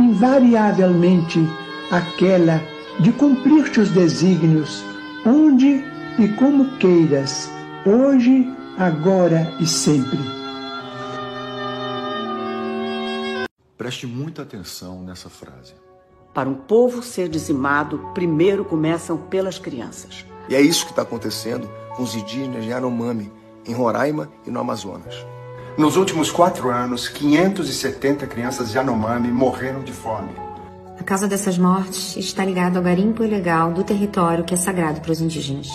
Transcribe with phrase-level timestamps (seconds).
[0.00, 1.40] invariavelmente,
[1.90, 2.60] aquela
[3.00, 4.82] de cumprir-te os desígnios,
[5.24, 5.84] onde
[6.18, 7.50] e como queiras,
[7.86, 10.18] hoje, agora e sempre.
[13.76, 15.74] Preste muita atenção nessa frase.
[16.34, 20.26] Para um povo ser dizimado, primeiro começam pelas crianças.
[20.48, 23.32] E é isso que está acontecendo com os indígenas de Yanomami,
[23.66, 25.14] em Roraima e no Amazonas.
[25.78, 30.30] Nos últimos quatro anos, 570 crianças Yanomami morreram de fome.
[30.98, 35.12] A causa dessas mortes está ligada ao garimpo ilegal do território que é sagrado para
[35.12, 35.68] os indígenas.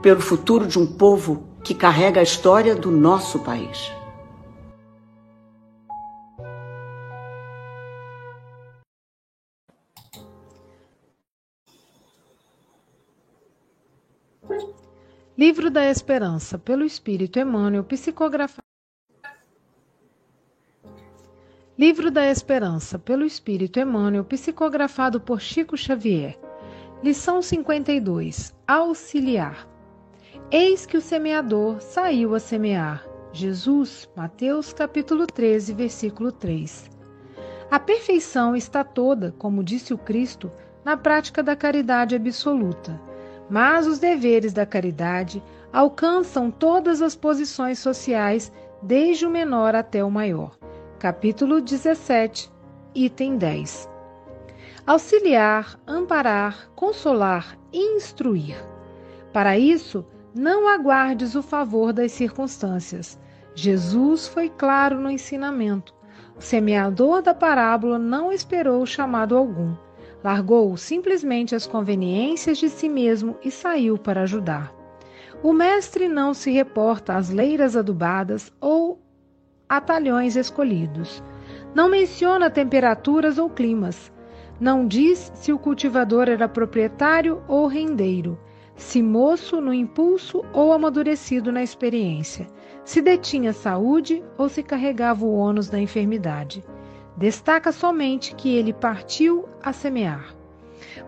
[0.00, 3.90] Pelo futuro de um povo que carrega a história do nosso país.
[15.38, 18.58] Livro da Esperança, pelo Espírito Emmanuel, psicografado.
[21.78, 26.36] Livro da Esperança, pelo Espírito Emmanuel, psicografado por Chico Xavier.
[27.04, 28.52] Lição 52.
[28.66, 29.68] Auxiliar.
[30.50, 33.06] Eis que o semeador saiu a semear.
[33.32, 36.90] Jesus, Mateus capítulo 13, versículo 3.
[37.70, 40.50] A perfeição está toda, como disse o Cristo,
[40.84, 43.00] na prática da caridade absoluta.
[43.48, 45.42] Mas os deveres da caridade
[45.72, 48.52] alcançam todas as posições sociais,
[48.82, 50.56] desde o menor até o maior.
[50.98, 52.50] Capítulo 17,
[52.94, 53.88] item 10.
[54.86, 58.56] Auxiliar, amparar, consolar instruir.
[59.32, 60.04] Para isso,
[60.34, 63.18] não aguardes o favor das circunstâncias.
[63.54, 65.94] Jesus foi claro no ensinamento.
[66.36, 69.74] O semeador da parábola não esperou chamado algum.
[70.28, 74.74] Largou simplesmente as conveniências de si mesmo e saiu para ajudar.
[75.42, 79.00] O mestre não se reporta às leiras adubadas ou
[79.66, 81.22] a talhões escolhidos.
[81.74, 84.12] Não menciona temperaturas ou climas.
[84.60, 88.38] Não diz se o cultivador era proprietário ou rendeiro,
[88.76, 92.46] se moço no impulso ou amadurecido na experiência,
[92.84, 96.62] se detinha saúde ou se carregava o ônus da enfermidade.
[97.18, 100.32] Destaca somente que ele partiu a semear.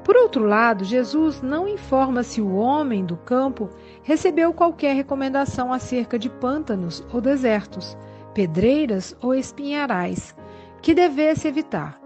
[0.02, 3.70] Por outro lado, Jesus não informa se o homem do campo
[4.02, 7.96] recebeu qualquer recomendação acerca de pântanos ou desertos,
[8.34, 10.34] pedreiras ou espinharais,
[10.82, 12.00] que devesse evitar.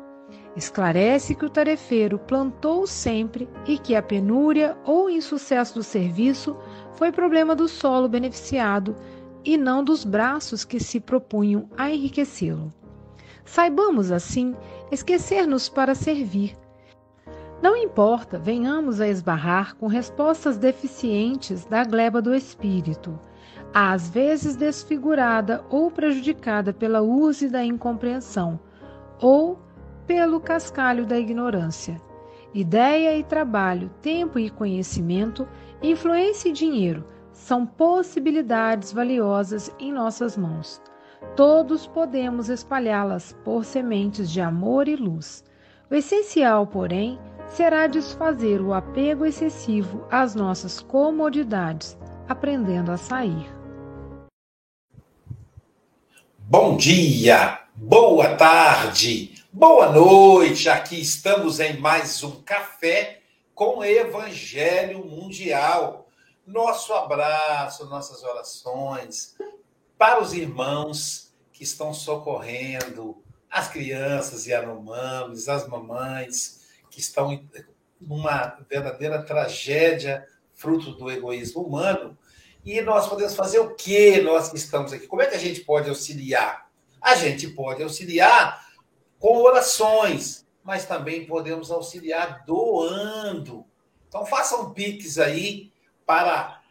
[0.55, 6.55] Esclarece que o tarefeiro plantou sempre e que a penúria ou insucesso do serviço
[6.93, 8.95] foi problema do solo beneficiado,
[9.43, 12.71] e não dos braços que se propunham a enriquecê-lo.
[13.45, 14.55] Saibamos, assim,
[14.91, 16.57] esquecer-nos para servir.
[17.63, 23.19] Não importa, venhamos a esbarrar com respostas deficientes da gleba do espírito,
[23.73, 28.61] às vezes desfigurada ou prejudicada pela use da incompreensão,
[29.21, 29.59] ou
[30.07, 32.01] pelo cascalho da ignorância.
[32.53, 35.49] Ideia e trabalho, tempo e conhecimento,
[35.83, 40.81] influência e dinheiro são possibilidades valiosas em nossas mãos.
[41.37, 45.43] Todos podemos espalhá-las por sementes de amor e luz.
[45.91, 47.19] O essencial, porém,
[47.49, 53.53] será desfazer o apego excessivo às nossas comodidades, aprendendo a sair.
[56.39, 60.69] Bom dia, boa tarde, boa noite.
[60.69, 63.21] Aqui estamos em mais um café
[63.55, 66.09] com Evangelho Mundial.
[66.47, 69.35] Nosso abraço, nossas orações
[69.99, 77.45] para os irmãos que estão socorrendo as crianças e anomames, as mamães que estão
[78.01, 82.17] numa verdadeira tragédia fruto do egoísmo humano
[82.65, 85.07] e nós podemos fazer o que nós que estamos aqui?
[85.07, 86.71] Como é que a gente pode auxiliar?
[87.01, 88.67] A gente pode auxiliar
[89.19, 93.67] com orações, mas também podemos auxiliar doando.
[94.09, 95.71] Então façam pix aí
[96.07, 96.63] para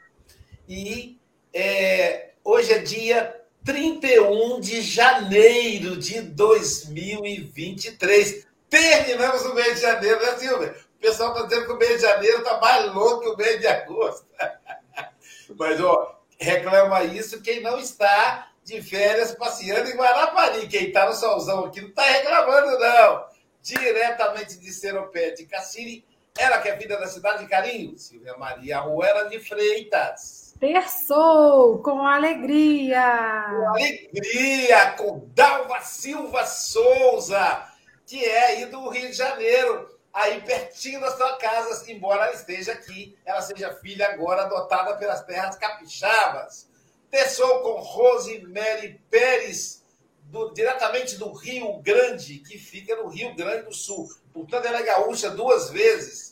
[0.66, 1.20] E
[1.54, 8.48] é, hoje é dia 31 de janeiro de 2023.
[8.70, 10.74] Terminamos o mês de janeiro, né, Silvia?
[10.96, 13.60] O pessoal está dizendo que o mês de janeiro está mais louco que o mês
[13.60, 14.26] de agosto.
[15.60, 20.66] Mas, ó, reclama isso quem não está de férias passeando em Guarapari.
[20.70, 23.26] Quem está no solzão aqui não está reclamando, não.
[23.62, 26.06] Diretamente de Seropé de Cassini,
[26.40, 30.56] ela que é vida da cidade de Carinho, Silvia Maria Ruela de Freitas.
[30.60, 33.46] Terçou, com alegria.
[33.50, 37.66] Com alegria, com Dalva Silva Souza,
[38.06, 42.74] que é aí do Rio de Janeiro aí pertinho da sua casa, embora ela esteja
[42.74, 46.68] aqui, ela seja filha agora adotada pelas terras capixabas.
[47.10, 49.84] Tessou com Rosemary Pérez,
[50.24, 54.08] do, diretamente do Rio Grande, que fica no Rio Grande do Sul.
[54.34, 56.29] Portanto, ela é gaúcha duas vezes.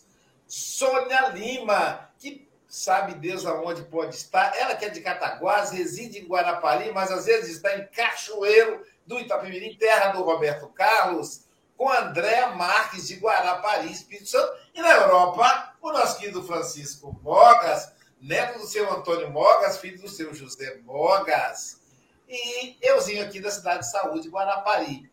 [0.48, 4.56] Sônia Lima, que sabe Deus aonde pode estar.
[4.58, 9.20] Ela que é de Cataguás, reside em Guarapari, mas às vezes está em Cachoeiro do
[9.20, 14.52] Itapemirim, terra do Roberto Carlos com Andréa Marques de Guarapari, Espírito Santo.
[14.74, 20.10] E na Europa, o nosso querido Francisco Mogas, neto do seu Antônio Mogas, filho do
[20.10, 21.80] seu José Mogas.
[22.28, 25.10] E euzinho aqui da cidade de Saúde, Guarapari.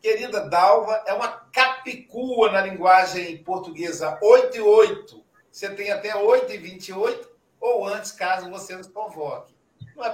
[0.00, 5.24] Querida Dalva, é uma capicua na linguagem portuguesa 8 e 8.
[5.50, 7.28] Você tem até 8 e 28,
[7.60, 9.54] ou antes, caso você nos convoque.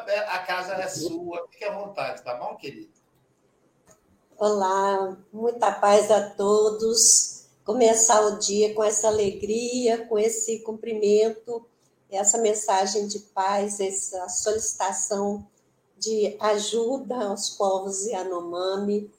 [0.06, 2.90] É, a casa é sua, fique à vontade, tá bom, querido?
[4.38, 7.46] Olá, muita paz a todos.
[7.64, 11.66] Começar o dia com essa alegria, com esse cumprimento,
[12.10, 15.46] essa mensagem de paz, essa solicitação
[15.98, 19.10] de ajuda aos povos Yanomami.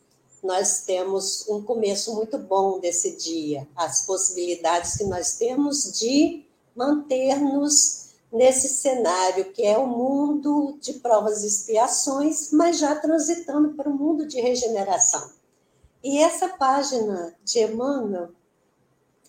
[0.46, 8.10] Nós temos um começo muito bom desse dia, as possibilidades que nós temos de manter-nos
[8.32, 13.98] nesse cenário que é o mundo de provas e expiações, mas já transitando para o
[13.98, 15.32] mundo de regeneração.
[16.04, 18.30] E essa página de Emmanuel,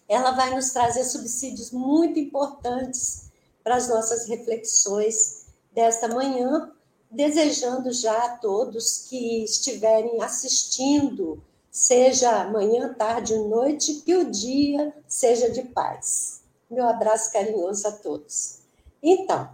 [0.06, 3.30] ela vai nos trazer subsídios muito importantes
[3.64, 6.70] para as nossas reflexões desta manhã,
[7.16, 14.94] desejando já a todos que estiverem assistindo, seja manhã, tarde ou noite, que o dia
[15.08, 16.42] seja de paz.
[16.70, 18.58] Meu abraço carinhoso a todos.
[19.02, 19.48] Então,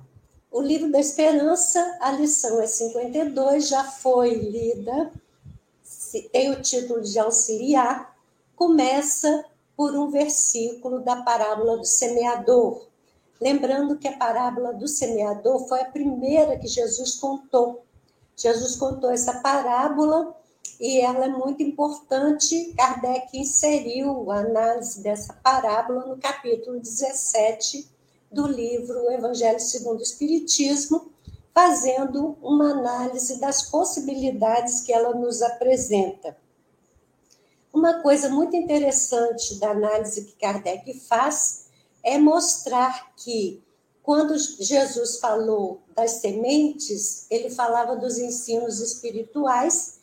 [0.50, 5.12] o livro da Esperança, a lição é 52, já foi lida,
[6.33, 8.16] tem o título de auxiliar,
[8.57, 9.45] começa
[9.76, 12.87] por um versículo da parábola do semeador.
[13.42, 17.84] Lembrando que a parábola do semeador foi a primeira que Jesus contou.
[18.37, 20.32] Jesus contou essa parábola
[20.78, 22.72] e ela é muito importante.
[22.76, 27.90] Kardec inseriu a análise dessa parábola no capítulo 17
[28.30, 31.11] do livro Evangelho segundo o Espiritismo,
[31.52, 36.37] fazendo uma análise das possibilidades que ela nos apresenta.
[37.72, 41.62] Uma coisa muito interessante da análise que Kardec faz
[42.02, 43.62] é mostrar que,
[44.02, 50.00] quando Jesus falou das sementes, ele falava dos ensinos espirituais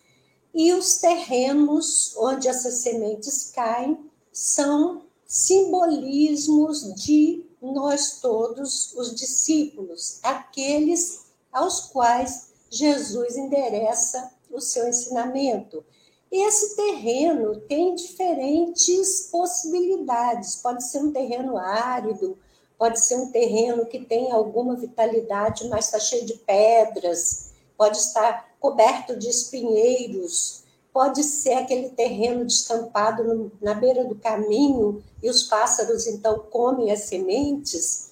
[0.53, 11.25] e os terrenos onde essas sementes caem são simbolismos de nós todos, os discípulos, aqueles
[11.51, 15.83] aos quais Jesus endereça o seu ensinamento.
[16.31, 20.57] Esse terreno tem diferentes possibilidades.
[20.57, 22.37] Pode ser um terreno árido,
[22.77, 28.47] pode ser um terreno que tem alguma vitalidade, mas está cheio de pedras, pode estar
[28.59, 35.43] coberto de espinheiros, pode ser aquele terreno descampado no, na beira do caminho e os
[35.43, 38.09] pássaros então comem as sementes.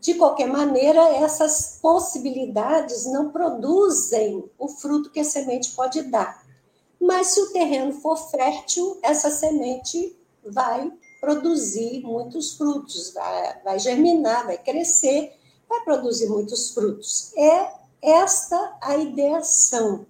[0.00, 6.41] De qualquer maneira, essas possibilidades não produzem o fruto que a semente pode dar.
[7.02, 14.46] Mas se o terreno for fértil, essa semente vai produzir muitos frutos, vai, vai germinar,
[14.46, 15.36] vai crescer,
[15.68, 17.32] vai produzir muitos frutos.
[17.36, 20.06] É esta a ideação.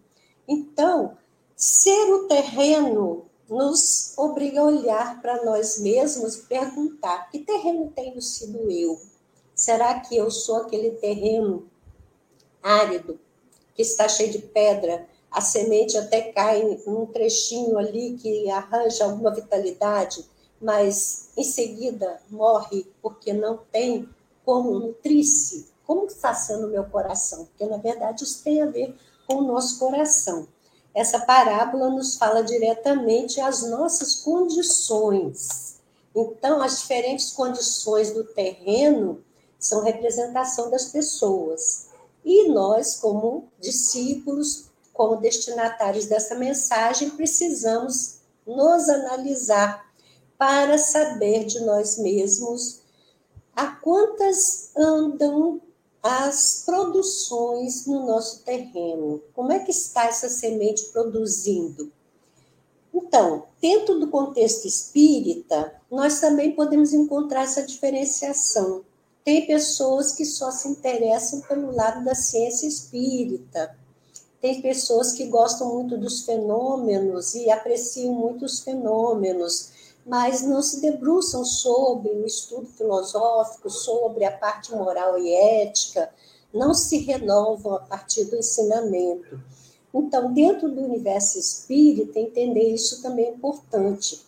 [0.47, 1.17] Então,
[1.57, 8.21] ser o terreno nos obriga a olhar para nós mesmos e perguntar: que terreno tenho
[8.21, 9.01] sido eu?
[9.55, 11.67] Será que eu sou aquele terreno
[12.63, 13.19] árido
[13.75, 19.35] que está cheio de pedra, a semente até cai num trechinho ali que arranja alguma
[19.35, 20.25] vitalidade,
[20.61, 24.09] mas em seguida morre porque não tem
[24.45, 25.73] como nutrir-se.
[25.87, 27.47] Como está sendo o meu coração?
[27.47, 28.95] Porque, na verdade, isso tem a ver
[29.27, 30.47] com o nosso coração.
[30.95, 35.81] Essa parábola nos fala diretamente as nossas condições.
[36.15, 39.25] Então, as diferentes condições do terreno
[39.59, 41.89] são representação das pessoas.
[42.25, 49.91] E nós, como discípulos, como destinatários dessa mensagem, precisamos nos analisar
[50.37, 52.81] para saber de nós mesmos
[53.55, 55.61] a quantas andam
[56.03, 59.23] as produções no nosso terreno.
[59.35, 61.93] Como é que está essa semente produzindo?
[62.93, 68.85] Então, dentro do contexto espírita, nós também podemos encontrar essa diferenciação.
[69.25, 73.77] Tem pessoas que só se interessam pelo lado da ciência espírita,
[74.43, 79.71] tem pessoas que gostam muito dos fenômenos e apreciam muito os fenômenos,
[80.05, 86.13] mas não se debruçam sobre o estudo filosófico, sobre a parte moral e ética,
[86.53, 89.41] não se renovam a partir do ensinamento.
[89.95, 94.27] Então, dentro do universo espírita, entender isso também é importante.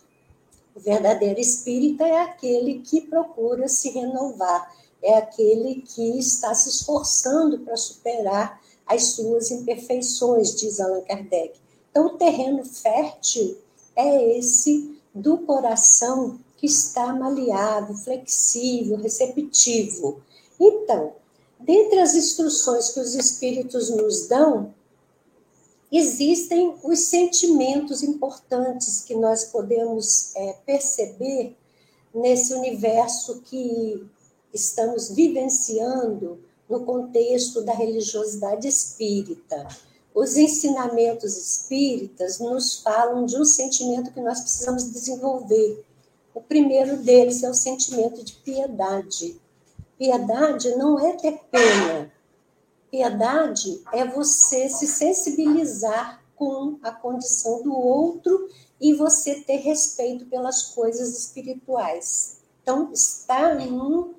[0.73, 7.59] O verdadeiro espírita é aquele que procura se renovar, é aquele que está se esforçando
[7.59, 11.59] para superar as suas imperfeições, diz Allan Kardec.
[11.89, 13.57] Então, o terreno fértil
[13.95, 20.21] é esse do coração que está maleável, flexível, receptivo.
[20.59, 21.13] Então,
[21.59, 24.73] dentre as instruções que os espíritos nos dão,
[25.91, 31.55] existem os sentimentos importantes que nós podemos é, perceber
[32.13, 34.05] nesse universo que
[34.53, 36.39] estamos vivenciando
[36.69, 39.67] no contexto da religiosidade espírita.
[40.13, 45.85] Os ensinamentos espíritas nos falam de um sentimento que nós precisamos desenvolver.
[46.33, 49.39] O primeiro deles é o sentimento de piedade.
[49.97, 52.11] Piedade não é ter pena.
[52.89, 60.63] Piedade é você se sensibilizar com a condição do outro e você ter respeito pelas
[60.63, 62.37] coisas espirituais.
[62.61, 64.13] Então, está num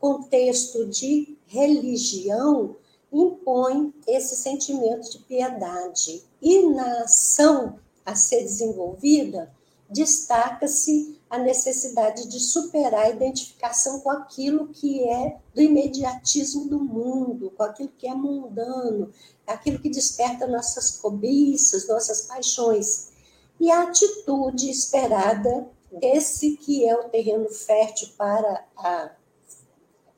[0.00, 2.76] contexto de religião,
[3.12, 6.22] impõe esse sentimento de piedade.
[6.40, 9.52] E na ação a ser desenvolvida,
[9.88, 17.52] destaca-se a necessidade de superar a identificação com aquilo que é do imediatismo do mundo,
[17.56, 19.10] com aquilo que é mundano,
[19.46, 23.10] aquilo que desperta nossas cobiças, nossas paixões.
[23.58, 29.10] E a atitude esperada desse que é o terreno fértil para a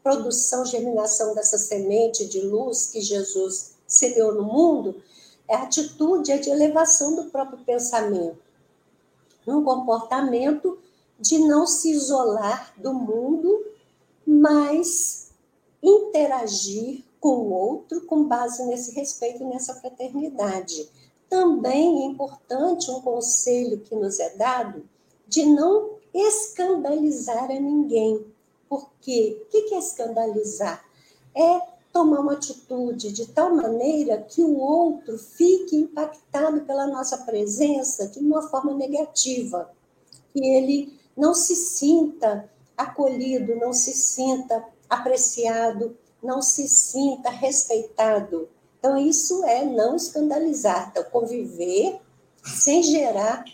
[0.02, 5.02] produção, germinação dessa semente de luz que Jesus semeou no mundo,
[5.48, 8.38] é a atitude é de elevação do próprio pensamento.
[9.46, 10.78] Um comportamento
[11.18, 13.66] de não se isolar do mundo,
[14.26, 15.30] mas
[15.82, 20.88] interagir com o outro com base nesse respeito e nessa fraternidade.
[21.28, 24.88] Também é importante um conselho que nos é dado
[25.26, 28.24] de não escandalizar a ninguém,
[28.68, 30.84] porque o que é escandalizar?
[31.34, 31.60] É
[31.92, 38.18] tomar uma atitude de tal maneira que o outro fique impactado pela nossa presença de
[38.18, 39.70] uma forma negativa,
[40.32, 48.48] que ele não se sinta acolhido, não se sinta apreciado, não se sinta respeitado.
[48.78, 52.00] Então, isso é não escandalizar, então, conviver
[52.44, 53.44] sem gerar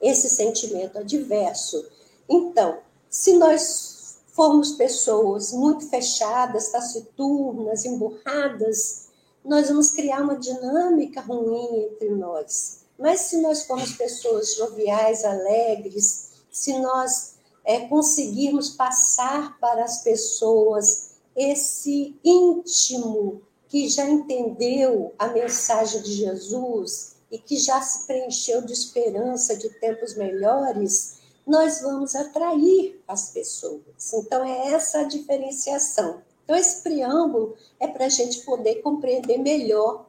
[0.00, 1.84] esse sentimento adverso.
[2.28, 3.97] Então, se nós
[4.38, 9.08] formos pessoas muito fechadas, taciturnas, emburradas,
[9.44, 12.84] nós vamos criar uma dinâmica ruim entre nós.
[12.96, 21.16] Mas se nós formos pessoas joviais, alegres, se nós é, conseguirmos passar para as pessoas
[21.34, 28.72] esse íntimo que já entendeu a mensagem de Jesus e que já se preencheu de
[28.72, 31.17] esperança de tempos melhores,
[31.48, 34.12] nós vamos atrair as pessoas.
[34.12, 36.22] Então, é essa a diferenciação.
[36.44, 40.06] Então, esse preâmbulo é para a gente poder compreender melhor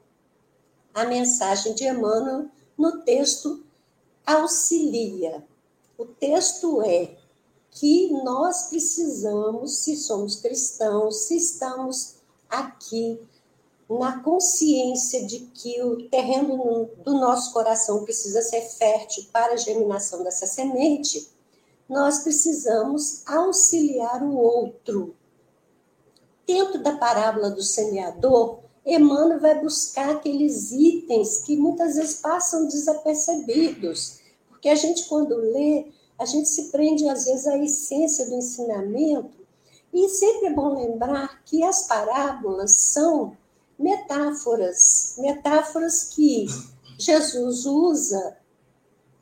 [0.94, 3.64] a mensagem de Emmanuel no texto
[4.26, 5.44] Auxilia.
[5.98, 7.16] O texto é
[7.72, 12.16] que nós precisamos, se somos cristãos, se estamos
[12.50, 13.20] aqui
[13.90, 20.24] na consciência de que o terreno do nosso coração precisa ser fértil para a germinação
[20.24, 21.28] dessa semente,
[21.88, 25.16] nós precisamos auxiliar o outro.
[26.46, 34.20] Dentro da parábola do semeador, Emmanuel vai buscar aqueles itens que muitas vezes passam desapercebidos,
[34.48, 39.40] porque a gente, quando lê, a gente se prende às vezes à essência do ensinamento,
[39.92, 43.36] e sempre é bom lembrar que as parábolas são
[43.80, 46.46] metáforas, metáforas que
[46.98, 48.38] Jesus usa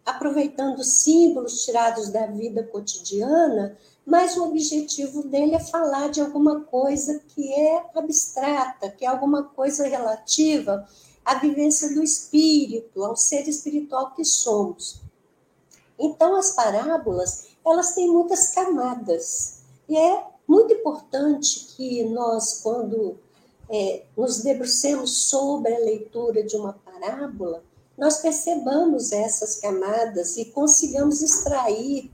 [0.03, 7.21] aproveitando símbolos tirados da vida cotidiana, mas o objetivo dele é falar de alguma coisa
[7.27, 10.87] que é abstrata, que é alguma coisa relativa
[11.23, 15.01] à vivência do espírito, ao ser espiritual que somos.
[15.99, 19.59] Então as parábolas, elas têm muitas camadas.
[19.89, 23.19] E é muito importante que nós, quando
[23.69, 27.63] é, nos debrucemos sobre a leitura de uma parábola,
[27.97, 32.11] nós percebamos essas camadas e consigamos extrair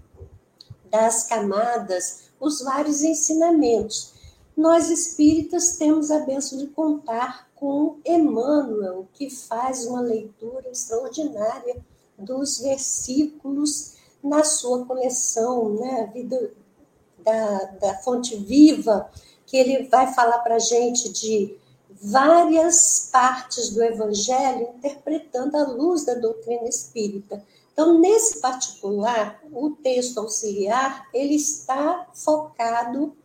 [0.90, 4.14] das camadas os vários ensinamentos.
[4.56, 11.78] Nós espíritas temos a benção de contar com Emmanuel, que faz uma leitura extraordinária
[12.18, 16.54] dos versículos na sua coleção, né, a vida
[17.20, 19.10] da, da fonte viva,
[19.54, 21.56] que ele vai falar para a gente de
[22.02, 27.46] várias partes do Evangelho interpretando à luz da doutrina espírita.
[27.72, 33.16] Então, nesse particular, o texto auxiliar ele está focado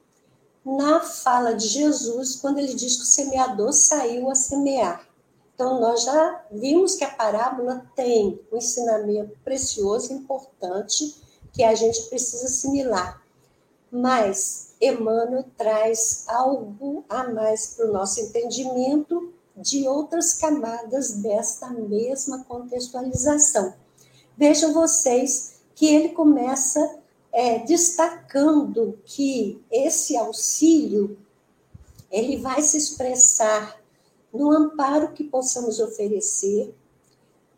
[0.63, 5.09] na fala de Jesus quando ele diz que o semeador saiu a semear.
[5.55, 11.17] Então, nós já vimos que a parábola tem um ensinamento precioso, importante,
[11.55, 13.19] que a gente precisa assimilar.
[13.91, 22.45] Mas Emmanuel traz algo a mais para o nosso entendimento de outras camadas desta mesma
[22.45, 23.75] contextualização.
[24.37, 26.99] Vejam vocês que ele começa
[27.33, 31.19] é, destacando que esse auxílio
[32.11, 33.79] ele vai se expressar
[34.33, 36.75] no amparo que possamos oferecer,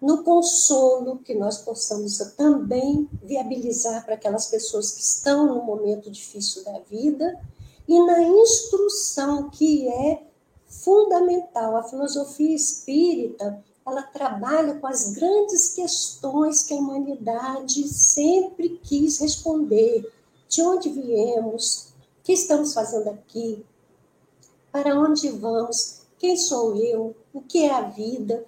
[0.00, 6.64] no consolo que nós possamos também viabilizar para aquelas pessoas que estão no momento difícil
[6.64, 7.38] da vida
[7.86, 10.22] e na instrução que é
[10.66, 11.76] fundamental.
[11.76, 20.10] A filosofia espírita, ela trabalha com as grandes questões que a humanidade sempre quis responder.
[20.48, 21.92] De onde viemos?
[22.20, 23.64] O que estamos fazendo aqui?
[24.72, 26.00] Para onde vamos?
[26.18, 27.14] Quem sou eu?
[27.32, 28.44] O que é a vida?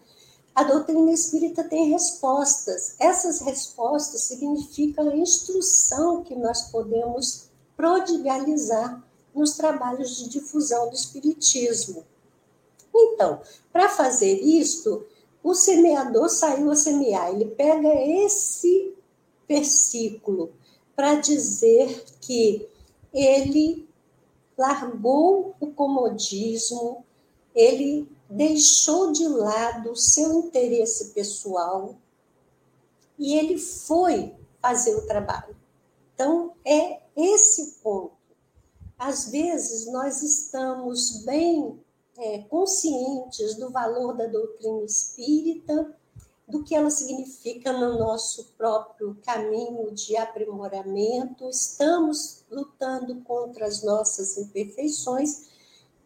[0.55, 2.95] A doutrina espírita tem respostas.
[2.99, 9.03] Essas respostas significam a instrução que nós podemos prodigalizar
[9.35, 12.05] nos trabalhos de difusão do espiritismo.
[12.95, 13.41] Então,
[13.73, 15.07] para fazer isto,
[15.43, 17.31] o semeador saiu a semear.
[17.31, 18.95] Ele pega esse
[19.49, 20.53] versículo
[20.95, 22.69] para dizer que
[23.13, 23.89] ele
[24.57, 27.05] largou o comodismo,
[27.55, 31.97] ele deixou de lado o seu interesse pessoal
[33.19, 35.55] e ele foi fazer o trabalho.
[36.15, 38.13] Então, é esse ponto.
[38.99, 41.79] Às vezes, nós estamos bem
[42.17, 45.95] é, conscientes do valor da doutrina espírita,
[46.49, 54.37] do que ela significa no nosso próprio caminho de aprimoramento, estamos lutando contra as nossas
[54.37, 55.52] imperfeições,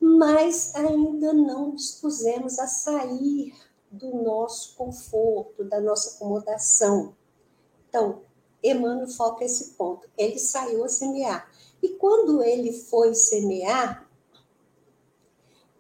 [0.00, 3.54] mas ainda não dispusemos a sair
[3.90, 7.14] do nosso conforto, da nossa acomodação.
[7.88, 8.22] Então,
[8.62, 10.09] Emmanuel foca esse ponto.
[10.16, 11.50] Ele saiu a semear.
[11.82, 14.06] E quando ele foi semear,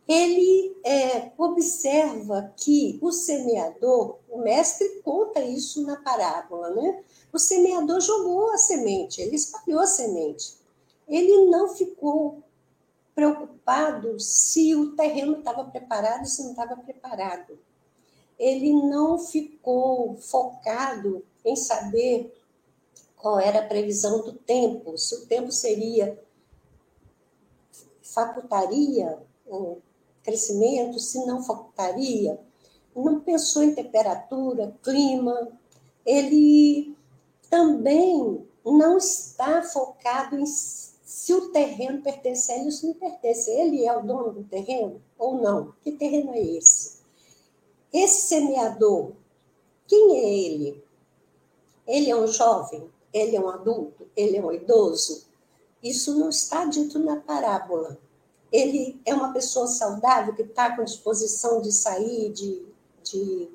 [0.06, 7.02] ele é, observa que o semeador, o mestre conta isso na parábola, né?
[7.32, 10.58] O semeador jogou a semente, ele espalhou a semente.
[11.08, 12.42] Ele não ficou
[13.16, 17.58] preocupado se o terreno estava preparado, se não estava preparado.
[18.38, 22.38] Ele não ficou focado em saber
[23.16, 26.22] qual era a previsão do tempo, se o tempo seria
[28.02, 29.78] facultaria o
[30.22, 32.38] crescimento, se não facultaria.
[32.94, 35.48] Não pensou em temperatura, clima.
[36.04, 36.94] Ele
[37.50, 40.46] também não está focado em
[41.16, 43.50] se o terreno pertence a ele ou se não pertence.
[43.50, 45.72] Ele é o dono do terreno ou não?
[45.82, 46.98] Que terreno é esse?
[47.92, 49.12] Esse semeador,
[49.86, 50.84] quem é ele?
[51.86, 52.90] Ele é um jovem?
[53.16, 55.24] ele é um adulto, ele é um idoso.
[55.82, 57.98] Isso não está dito na parábola.
[58.52, 62.66] Ele é uma pessoa saudável que está com disposição de sair, de,
[63.02, 63.48] de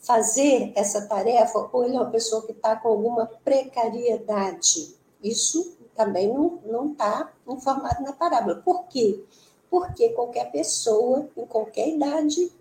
[0.00, 4.96] fazer essa tarefa, ou ele é uma pessoa que está com alguma precariedade.
[5.22, 8.62] Isso também não está informado na parábola.
[8.64, 9.24] Por quê?
[9.70, 12.52] Porque qualquer pessoa, em qualquer idade,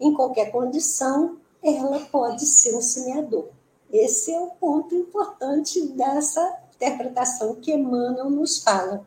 [0.00, 3.46] em qualquer condição, ela pode ser um semeador.
[3.90, 9.06] Esse é o ponto importante dessa interpretação que Emmanuel nos fala.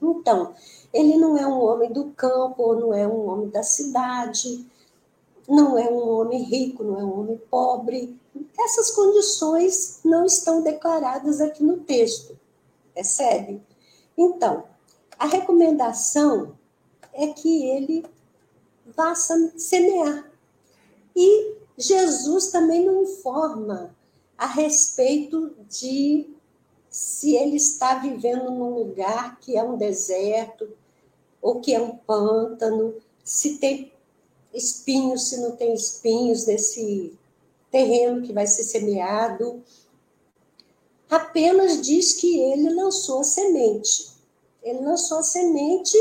[0.00, 0.54] Então,
[0.92, 4.66] ele não é um homem do campo, não é um homem da cidade,
[5.48, 8.18] não é um homem rico, não é um homem pobre.
[8.58, 12.38] Essas condições não estão declaradas aqui no texto,
[12.94, 13.62] percebe?
[14.16, 14.64] Então,
[15.18, 16.58] a recomendação
[17.12, 18.04] é que ele
[18.86, 20.30] vá semear.
[21.14, 23.94] E Jesus também não informa
[24.36, 26.28] a respeito de
[26.88, 30.68] se ele está vivendo num lugar que é um deserto
[31.40, 33.92] ou que é um pântano, se tem
[34.52, 37.16] espinhos, se não tem espinhos nesse
[37.70, 39.62] terreno que vai ser semeado.
[41.10, 44.10] Apenas diz que ele lançou a semente.
[44.62, 45.96] Ele lançou a semente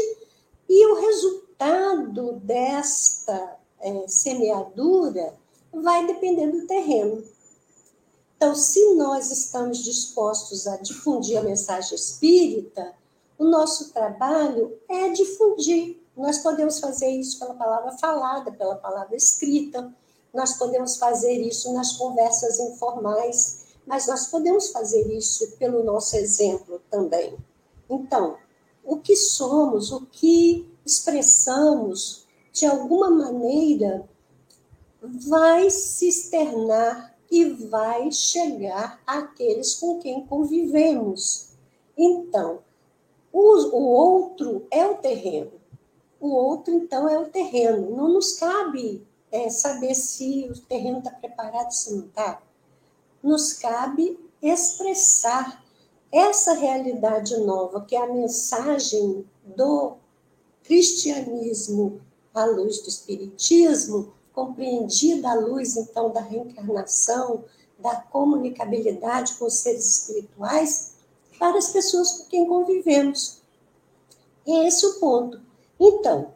[0.68, 5.36] e o resultado desta é, semeadura
[5.74, 7.24] vai depender do terreno.
[8.38, 12.94] Então, se nós estamos dispostos a difundir a mensagem espírita,
[13.38, 15.98] o nosso trabalho é difundir.
[16.16, 19.94] Nós podemos fazer isso pela palavra falada, pela palavra escrita,
[20.34, 26.80] nós podemos fazer isso nas conversas informais, mas nós podemos fazer isso pelo nosso exemplo
[26.92, 27.36] também.
[27.90, 28.38] Então,
[28.84, 34.08] o que somos, o que expressamos, de alguma maneira,
[35.02, 41.54] vai se externar e vai chegar àqueles com quem convivemos.
[41.98, 42.60] Então,
[43.34, 45.54] o, o outro é o terreno.
[46.20, 47.90] O outro, então, é o terreno.
[47.96, 52.40] Não nos cabe é, saber se o terreno está preparado, se não está.
[53.22, 55.64] Nos cabe expressar
[56.12, 59.98] essa realidade nova, que é a mensagem do
[60.64, 62.02] cristianismo
[62.34, 67.44] à luz do espiritismo, compreendida a luz, então, da reencarnação,
[67.78, 70.94] da comunicabilidade com os seres espirituais,
[71.38, 73.42] para as pessoas com quem convivemos.
[74.46, 75.42] E é esse o ponto.
[75.80, 76.34] Então,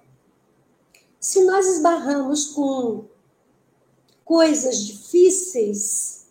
[1.19, 3.05] se nós esbarramos com
[4.25, 6.22] coisas difíceis,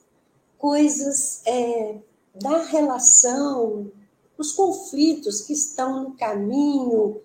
[0.63, 1.97] coisas é,
[2.37, 3.91] da relação,
[4.39, 7.21] os conflitos que estão no caminho,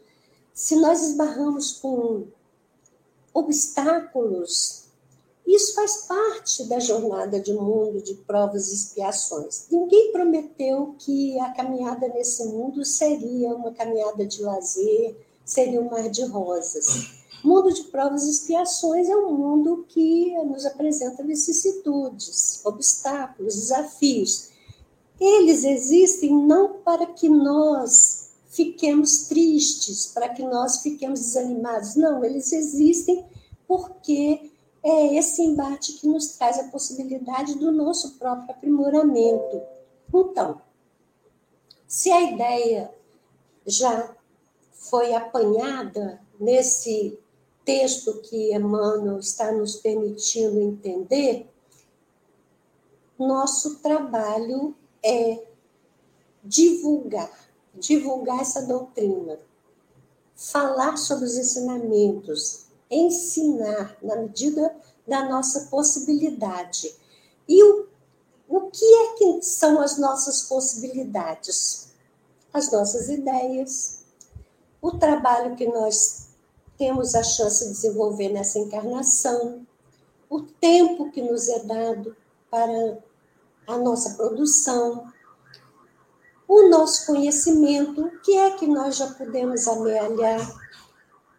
[0.56, 2.26] se nós esbarramos com
[3.32, 4.86] obstáculos.
[5.46, 9.68] Isso faz parte da jornada de mundo de provas e expiações.
[9.70, 16.10] Ninguém prometeu que a caminhada nesse mundo seria uma caminhada de lazer, seria um mar
[16.10, 16.88] de rosas.
[17.48, 24.50] Mundo de provas e expiações é um mundo que nos apresenta vicissitudes, obstáculos, desafios.
[25.20, 31.96] Eles existem não para que nós fiquemos tristes, para que nós fiquemos desanimados.
[31.96, 33.26] Não, eles existem
[33.68, 34.52] porque
[34.84, 39.62] é esse embate que nos traz a possibilidade do nosso próprio aprimoramento.
[40.14, 40.62] Então,
[41.88, 42.92] se a ideia
[43.66, 44.16] já
[44.72, 47.20] foi apanhada nesse
[47.68, 51.52] texto que Emmanuel está nos permitindo entender,
[53.20, 55.44] nosso trabalho é
[56.42, 57.48] divulgar
[57.80, 59.40] divulgar essa doutrina,
[60.36, 64.76] falar sobre os ensinamentos, ensinar na medida
[65.08, 66.96] da nossa possibilidade.
[67.48, 67.88] E o,
[68.48, 71.90] o que é que são as nossas possibilidades?
[72.52, 74.04] As nossas ideias,
[74.82, 76.27] o trabalho que nós
[76.78, 79.66] temos a chance de desenvolver nessa encarnação,
[80.30, 82.16] o tempo que nos é dado
[82.50, 83.00] para
[83.68, 85.12] a nossa produção,
[86.48, 90.40] o nosso conhecimento, o que é que nós já podemos amealhar,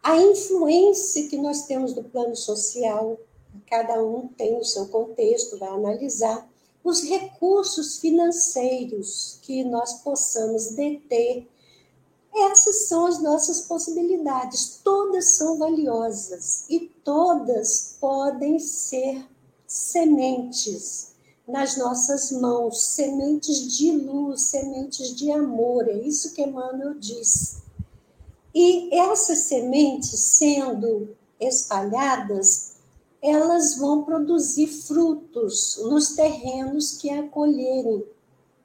[0.03, 3.19] a influência que nós temos no plano social,
[3.69, 6.49] cada um tem o seu contexto, vai analisar,
[6.85, 11.47] os recursos financeiros que nós possamos deter.
[12.41, 19.27] Essas são as nossas possibilidades, todas são valiosas e todas podem ser
[19.67, 21.13] sementes
[21.47, 25.89] nas nossas mãos, sementes de luz, sementes de amor.
[25.89, 27.63] É isso que Emmanuel diz.
[28.55, 32.73] E essas sementes sendo espalhadas,
[33.23, 38.05] elas vão produzir frutos nos terrenos que acolherem.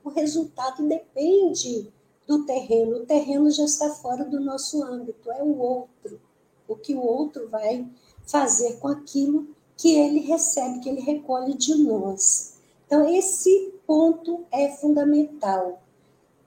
[0.04, 1.93] O resultado depende
[2.28, 2.98] do terreno.
[2.98, 6.20] O terreno já está fora do nosso âmbito, é o outro.
[6.68, 7.86] O que o outro vai
[8.26, 12.54] fazer com aquilo que ele recebe, que ele recolhe de nós.
[12.86, 15.82] Então, esse ponto é fundamental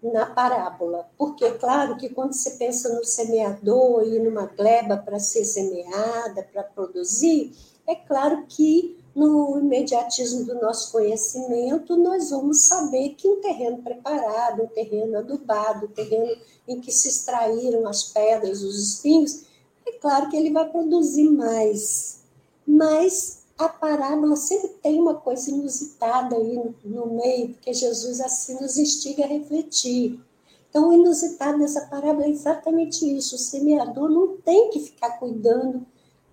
[0.02, 5.44] na parábola, porque, claro, que quando você pensa no semeador e numa gleba para ser
[5.44, 7.52] semeada, para produzir,
[7.86, 14.64] é claro que no imediatismo do nosso conhecimento, nós vamos saber que um terreno preparado,
[14.64, 16.37] um terreno adubado, um terreno
[16.68, 19.46] em que se extraíram as pedras, os espinhos,
[19.87, 22.20] é claro que ele vai produzir mais.
[22.66, 28.76] Mas a parábola sempre tem uma coisa inusitada aí no, meio, porque Jesus assim nos
[28.76, 30.20] instiga a refletir.
[30.68, 33.37] Então, o inusitado nessa parábola é exatamente isso.
[33.37, 35.87] O semeador não tem que ficar cuidando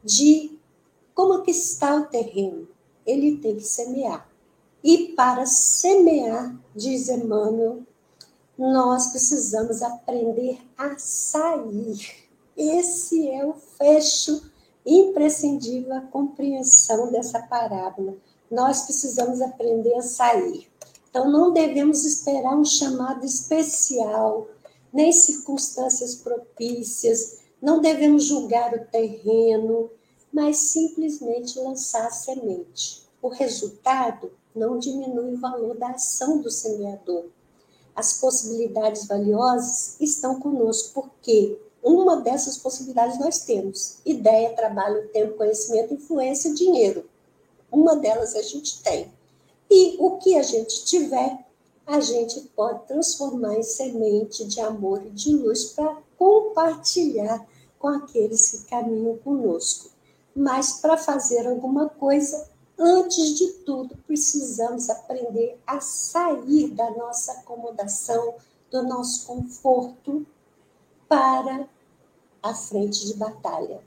[0.03, 0.59] de
[1.15, 2.72] como que está o terreno.
[3.05, 4.27] Ele tem que semear.
[4.83, 7.83] E para semear, diz Emmanuel,
[8.57, 12.27] nós precisamos aprender a sair.
[12.55, 14.51] Esse é o fecho
[14.85, 18.15] imprescindível a compreensão dessa parábola.
[18.51, 20.67] Nós precisamos aprender a sair.
[21.09, 24.47] Então, não devemos esperar um chamado especial,
[24.91, 29.89] nem circunstâncias propícias, não devemos julgar o terreno,
[30.33, 33.07] mas simplesmente lançar a semente.
[33.21, 37.25] O resultado não diminui o valor da ação do semeador.
[37.95, 45.93] As possibilidades valiosas estão conosco, porque uma dessas possibilidades nós temos: ideia, trabalho, tempo, conhecimento,
[45.93, 47.07] influência, dinheiro.
[47.71, 49.11] Uma delas a gente tem.
[49.69, 51.45] E o que a gente tiver,
[51.85, 57.45] a gente pode transformar em semente de amor e de luz para compartilhar
[57.77, 59.92] com aqueles que caminham conosco.
[60.35, 68.35] Mas para fazer alguma coisa, antes de tudo, precisamos aprender a sair da nossa acomodação,
[68.71, 70.25] do nosso conforto,
[71.07, 71.67] para
[72.41, 73.81] a frente de batalha.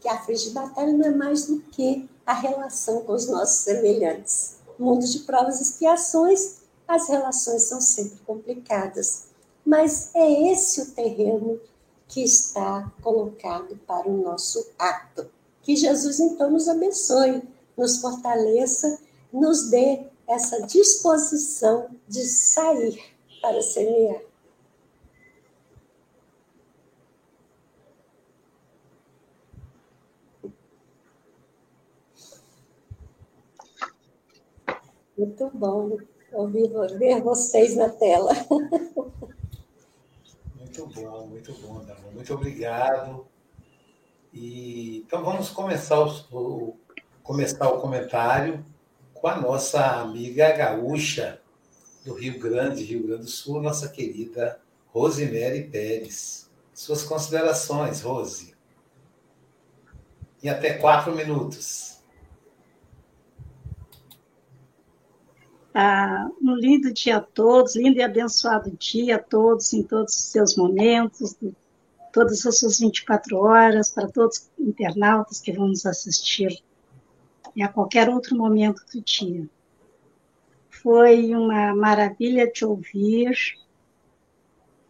[0.00, 3.60] Que a frente de batalha não é mais do que a relação com os nossos
[3.60, 4.58] semelhantes.
[4.78, 9.24] Mundo de provas e expiações, as relações são sempre complicadas,
[9.64, 11.60] mas é esse o terreno
[12.06, 15.28] que está colocado para o nosso ato.
[15.68, 17.42] Que Jesus então nos abençoe,
[17.76, 18.98] nos fortaleça,
[19.30, 22.98] nos dê essa disposição de sair
[23.42, 24.22] para semear.
[35.18, 35.98] Muito bom
[36.32, 38.32] ouvir ver vocês na tela.
[40.56, 41.84] Muito bom, muito bom.
[42.14, 43.26] Muito obrigado.
[44.32, 46.76] E, então vamos começar o,
[47.22, 48.64] começar o comentário
[49.14, 51.40] com a nossa amiga gaúcha
[52.04, 56.50] do Rio Grande, Rio Grande do Sul, nossa querida Rosemary Pérez.
[56.72, 58.54] Suas considerações, Rose.
[60.42, 61.98] Em até quatro minutos.
[65.74, 70.24] Ah, um lindo dia a todos, lindo e abençoado dia a todos, em todos os
[70.24, 71.36] seus momentos,
[72.18, 76.50] todas as suas 24 horas, para todos os internautas que vão nos assistir
[77.54, 79.48] e a qualquer outro momento do dia.
[80.68, 83.36] Foi uma maravilha te ouvir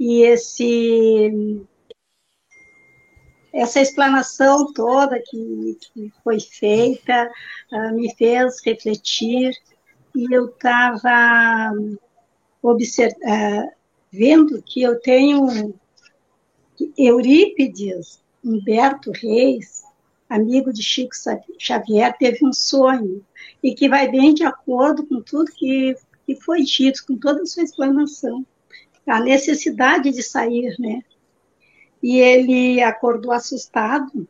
[0.01, 1.61] e esse
[3.53, 7.31] essa explanação toda que, que foi feita
[7.73, 9.53] uh, me fez refletir
[10.15, 11.73] e eu estava
[12.63, 13.73] uh,
[14.11, 15.75] vendo que eu tenho
[16.97, 19.83] Eurípides Humberto Reis,
[20.29, 21.15] amigo de Chico
[21.59, 23.25] Xavier, teve um sonho
[23.63, 27.47] e que vai bem de acordo com tudo que, que foi dito, com toda a
[27.47, 28.47] sua explanação.
[29.07, 31.03] A necessidade de sair, né?
[32.03, 34.29] E ele acordou assustado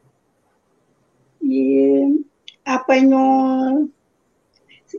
[1.43, 2.25] e
[2.65, 3.91] apanhou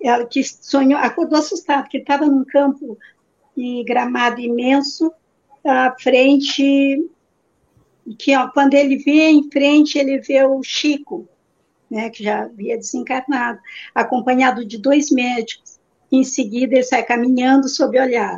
[0.01, 2.97] ela que sonhou, acordou assustado, que estava num campo
[3.55, 5.11] de gramado imenso,
[5.65, 7.09] à frente,
[8.17, 11.27] que ó, quando ele vê em frente, ele vê o Chico,
[11.89, 13.59] né, que já havia desencarnado,
[13.93, 15.79] acompanhado de dois médicos.
[16.11, 18.37] Em seguida, ele sai caminhando sob olhar.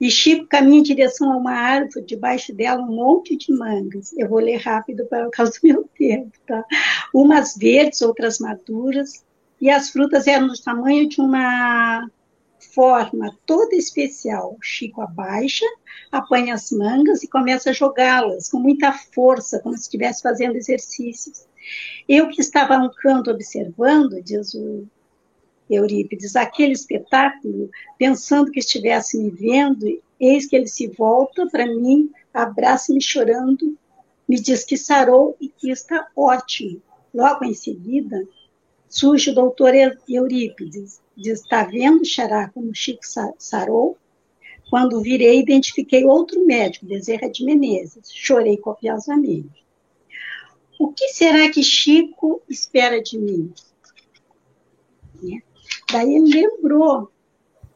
[0.00, 4.12] E Chico caminha em direção a uma árvore, debaixo dela um monte de mangas.
[4.16, 6.64] Eu vou ler rápido para causa do meu tempo, tá?
[7.14, 9.24] Umas verdes, outras maduras,
[9.60, 12.06] e as frutas eram do tamanho de uma
[12.58, 14.56] forma toda especial.
[14.62, 15.66] Chico abaixa,
[16.10, 21.46] apanha as mangas e começa a jogá-las com muita força, como se estivesse fazendo exercícios.
[22.08, 24.86] Eu que estava no canto observando, diz o
[25.68, 32.10] Eurípides, aquele espetáculo, pensando que estivesse me vendo, eis que ele se volta para mim,
[32.32, 33.76] abraça-me chorando,
[34.28, 36.80] me diz que sarou e que está ótimo.
[37.12, 38.26] Logo em seguida,
[38.88, 39.72] surge o doutor
[40.08, 43.02] Eurípides, diz, está vendo, Xará, como Chico
[43.38, 43.96] sarou?
[44.68, 48.12] Quando virei, identifiquei outro médico, Bezerra de Menezes.
[48.12, 49.64] Chorei copiosamente.
[50.78, 53.52] O que será que Chico espera de mim?
[55.22, 55.40] Né?
[55.90, 57.10] Daí ele lembrou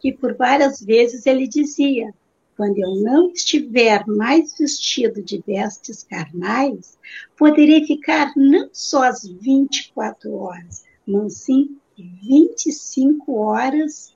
[0.01, 2.13] que por várias vezes ele dizia:
[2.57, 6.99] quando eu não estiver mais vestido de vestes carnais,
[7.39, 14.15] poderei ficar não só as 24 horas, mas sim 25 horas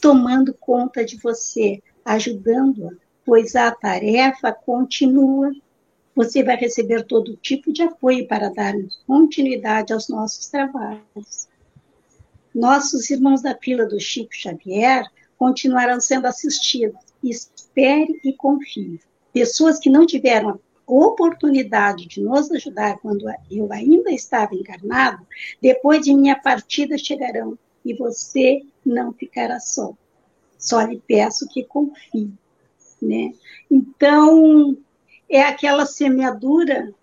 [0.00, 2.92] tomando conta de você, ajudando-a,
[3.24, 5.52] pois a tarefa continua
[6.16, 11.46] você vai receber todo tipo de apoio para darmos continuidade aos nossos trabalhos.
[12.54, 15.04] Nossos irmãos da fila do Chico Xavier
[15.36, 16.98] continuarão sendo assistidos.
[17.22, 18.98] Espere e confie.
[19.30, 25.26] Pessoas que não tiveram oportunidade de nos ajudar quando eu ainda estava encarnado,
[25.60, 29.94] depois de minha partida chegarão e você não ficará só.
[30.58, 32.32] Só lhe peço que confie,
[33.02, 33.32] né?
[33.70, 34.76] Então,
[35.28, 36.94] é aquela semeadura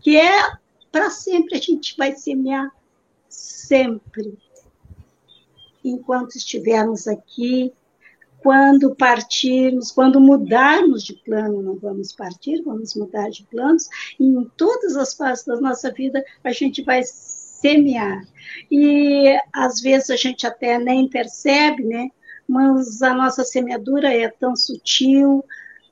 [0.00, 2.70] que é para sempre, a gente vai semear
[3.28, 4.38] sempre.
[5.82, 7.72] Enquanto estivermos aqui,
[8.42, 14.44] quando partirmos, quando mudarmos de plano, não vamos partir, vamos mudar de planos, e em
[14.56, 18.26] todas as fases da nossa vida a gente vai semear.
[18.70, 22.10] E às vezes a gente até nem percebe, né?
[22.48, 25.44] Mas a nossa semeadura é tão sutil,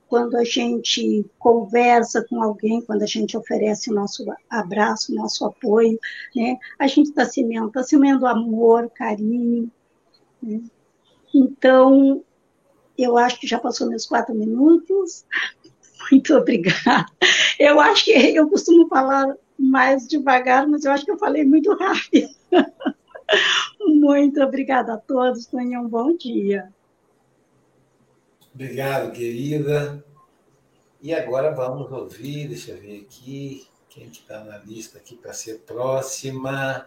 [0.09, 5.45] quando a gente conversa com alguém, quando a gente oferece o nosso abraço, o nosso
[5.45, 5.97] apoio,
[6.35, 6.59] né?
[6.81, 9.71] A gente está semeando, está semeando amor, carinho.
[10.43, 10.61] Né?
[11.33, 12.25] Então,
[13.03, 15.25] eu acho que já passou meus quatro minutos.
[16.11, 17.07] Muito obrigada.
[17.59, 21.73] Eu acho que eu costumo falar mais devagar, mas eu acho que eu falei muito
[21.75, 22.31] rápido.
[23.87, 25.47] Muito obrigada a todos.
[25.47, 26.73] Tenham um bom dia.
[28.55, 30.05] Obrigado, querida.
[31.01, 35.61] E agora vamos ouvir, deixa eu ver aqui, quem está na lista aqui para ser
[35.61, 36.87] próxima.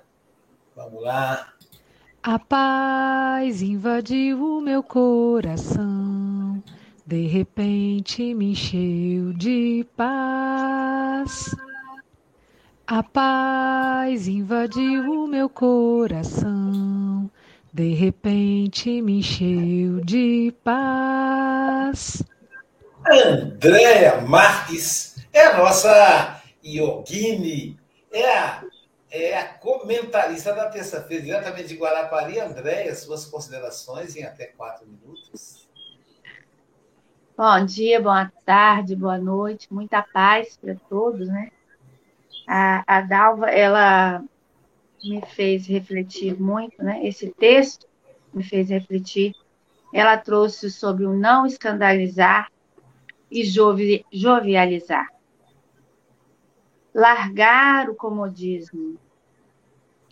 [0.75, 1.52] Vamos lá.
[2.26, 6.63] A paz invadiu o meu coração,
[7.05, 11.53] de repente me encheu de paz.
[12.88, 17.30] A paz invadiu o meu coração,
[17.74, 22.24] de repente me encheu de paz.
[23.05, 27.78] Andréa Marques é a nossa Yogini,
[28.13, 28.63] é a,
[29.14, 32.39] é a comentarista da terça-feira, diretamente de Guarapari.
[32.39, 35.70] Andréa, suas considerações em até quatro minutos.
[37.38, 41.51] Bom dia, boa tarde, boa noite, muita paz para todos, né?
[42.47, 44.24] A, a Dalva, ela
[45.03, 47.05] me fez refletir muito, né?
[47.05, 47.88] Esse texto
[48.34, 49.36] me fez refletir.
[49.93, 52.51] Ela trouxe sobre o não escandalizar
[53.30, 55.07] e jovi, jovializar.
[56.93, 58.99] Largar o comodismo,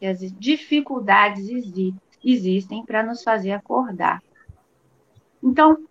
[0.02, 1.94] que as dificuldades exi,
[2.26, 4.20] existem para nos fazer acordar.
[5.44, 5.86] Então,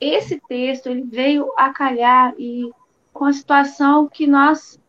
[0.00, 2.70] esse texto ele veio a calhar e
[3.12, 4.80] com a situação que nós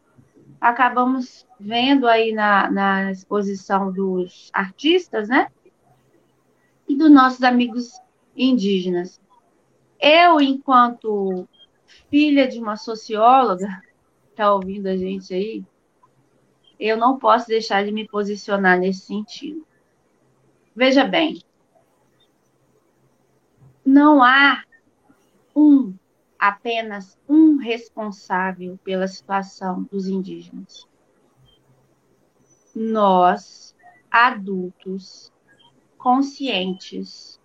[0.61, 5.51] acabamos vendo aí na, na exposição dos artistas, né?
[6.87, 7.99] E dos nossos amigos
[8.37, 9.19] indígenas.
[9.99, 11.45] Eu, enquanto
[12.09, 13.67] filha de uma socióloga,
[14.29, 15.61] está ouvindo a gente aí,
[16.81, 19.63] eu não posso deixar de me posicionar nesse sentido.
[20.75, 21.39] Veja bem,
[23.85, 24.63] não há
[25.55, 25.93] um,
[26.39, 30.87] apenas um responsável pela situação dos indígenas.
[32.73, 33.75] Nós,
[34.09, 35.31] adultos,
[35.99, 37.39] conscientes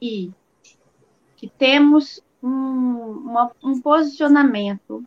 [0.00, 0.30] e
[1.34, 5.04] que temos um, uma, um posicionamento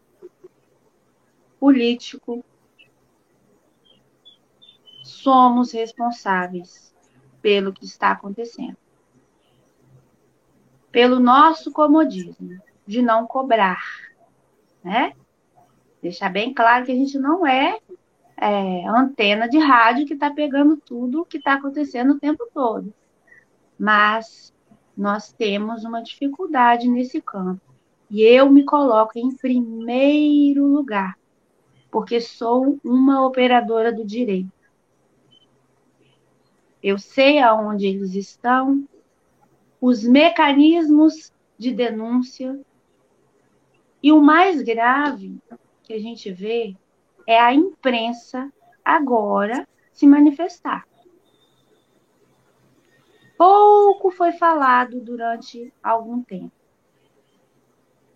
[1.58, 2.44] político,
[5.12, 6.94] somos responsáveis
[7.42, 8.78] pelo que está acontecendo.
[10.92, 13.84] Pelo nosso comodismo de não cobrar,
[14.84, 15.14] né?
[16.02, 17.78] Deixar bem claro que a gente não é,
[18.38, 22.94] é antena de rádio que está pegando tudo o que está acontecendo o tempo todo.
[23.78, 24.54] Mas
[24.98, 27.62] nós temos uma dificuldade nesse campo.
[28.10, 31.18] E eu me coloco em primeiro lugar,
[31.90, 34.61] porque sou uma operadora do direito.
[36.84, 38.88] Eu sei aonde eles estão,
[39.80, 42.60] os mecanismos de denúncia.
[44.02, 45.38] E o mais grave
[45.84, 46.76] que a gente vê
[47.28, 48.52] é a imprensa
[48.84, 50.88] agora se manifestar.
[53.38, 56.52] Pouco foi falado durante algum tempo.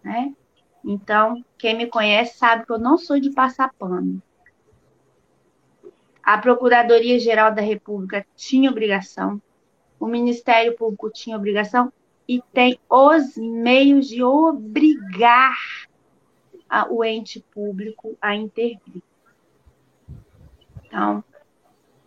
[0.03, 0.35] Né?
[0.83, 4.21] Então, quem me conhece sabe que eu não sou de passar pano.
[6.25, 9.39] A Procuradoria-Geral da República tinha obrigação,
[9.99, 11.93] o Ministério Público tinha obrigação
[12.27, 15.55] e tem os meios de obrigar
[16.67, 19.03] a, o ente público a intervir.
[20.83, 21.23] Então,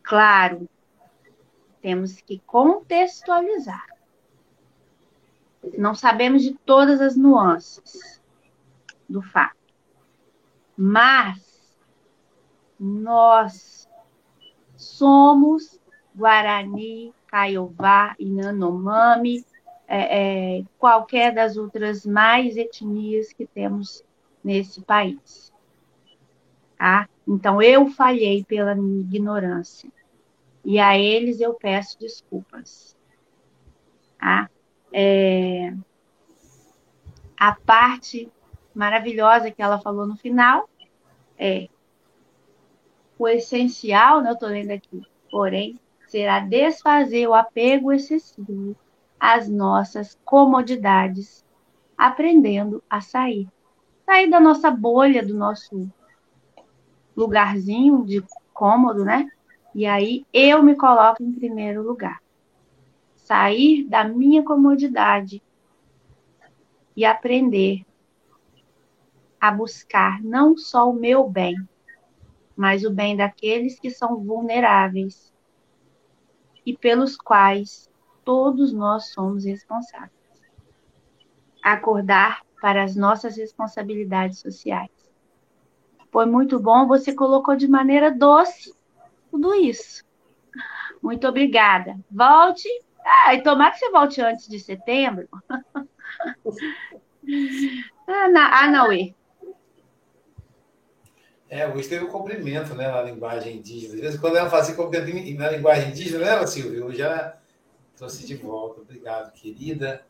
[0.03, 0.69] claro,
[1.81, 3.87] temos que contextualizar.
[5.77, 8.21] Não sabemos de todas as nuances
[9.09, 9.57] do fato,
[10.77, 11.79] mas
[12.79, 13.88] nós
[14.79, 15.79] somos
[16.15, 19.45] Guarani, Caiová, Inanomami,
[19.87, 24.05] é, é, qualquer das outras mais etnias que temos
[24.43, 25.53] nesse país.
[26.79, 27.09] Tá?
[27.27, 29.91] Então, eu falhei pela minha ignorância.
[30.65, 32.97] E a eles eu peço desculpas.
[34.19, 34.49] Tá?
[34.93, 35.75] É,
[37.37, 38.31] a parte
[38.75, 40.69] maravilhosa que ela falou no final
[41.37, 41.69] é
[43.19, 48.77] o essencial, né, eu estou lendo aqui, porém, será desfazer o apego excessivo
[49.19, 51.45] às nossas comodidades,
[51.97, 53.49] aprendendo a sair.
[54.07, 55.91] Sair da nossa bolha, do nosso
[57.17, 59.29] lugarzinho de cômodo, né?
[59.75, 62.23] E aí eu me coloco em primeiro lugar.
[63.17, 65.43] Sair da minha comodidade
[66.97, 67.85] e aprender
[69.41, 71.57] a buscar não só o meu bem,
[72.59, 75.33] mas o bem daqueles que são vulneráveis
[76.67, 77.89] e pelos quais
[78.25, 80.11] todos nós somos responsáveis.
[81.63, 84.91] Acordar para as nossas responsabilidades sociais.
[86.11, 88.75] Foi muito bom, você colocou de maneira doce
[89.31, 90.05] tudo isso.
[91.01, 91.97] Muito obrigada.
[92.11, 92.69] Volte.
[93.05, 95.29] Ah, e tomara que você volte antes de setembro.
[98.09, 99.15] ah, Nauê.
[101.51, 103.95] É, hoje teve um cumprimento né, na linguagem indígena.
[103.95, 106.85] De vez em quando ela fazia cumprimento na linguagem indígena, né, Silvia?
[106.85, 107.39] Hoje ela
[107.97, 108.83] trouxe de volta.
[108.83, 110.03] Obrigado, querida.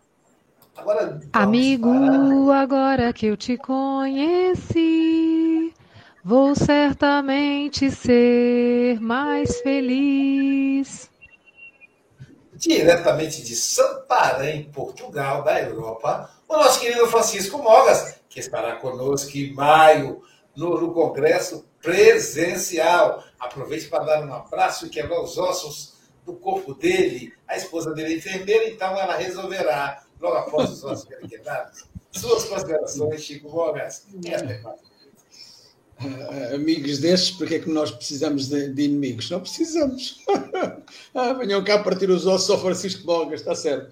[0.76, 1.89] Agora, Amigo,
[2.47, 2.61] para...
[2.61, 4.84] agora que eu te conheci,
[6.24, 11.11] vou certamente ser mais feliz.
[12.53, 19.53] Diretamente de Santarém, Portugal, da Europa, o nosso querido Francisco Mogas, que estará conosco em
[19.53, 20.22] maio
[20.59, 23.25] no, no Congresso presencial.
[23.39, 25.95] Aproveite para dar um abraço e quebrar os ossos
[26.27, 27.33] do corpo dele.
[27.47, 31.85] A esposa dele é enfermeira, então ela resolverá, logo após os ossos serem quebrados.
[32.11, 34.07] Suas considerações, Chico Mogas.
[36.01, 39.31] Uh, amigos destes, porque é que nós precisamos de, de inimigos?
[39.31, 40.25] Não precisamos.
[41.15, 43.91] ah, venham cá partir os ossos ao Francisco Bogas, está certo.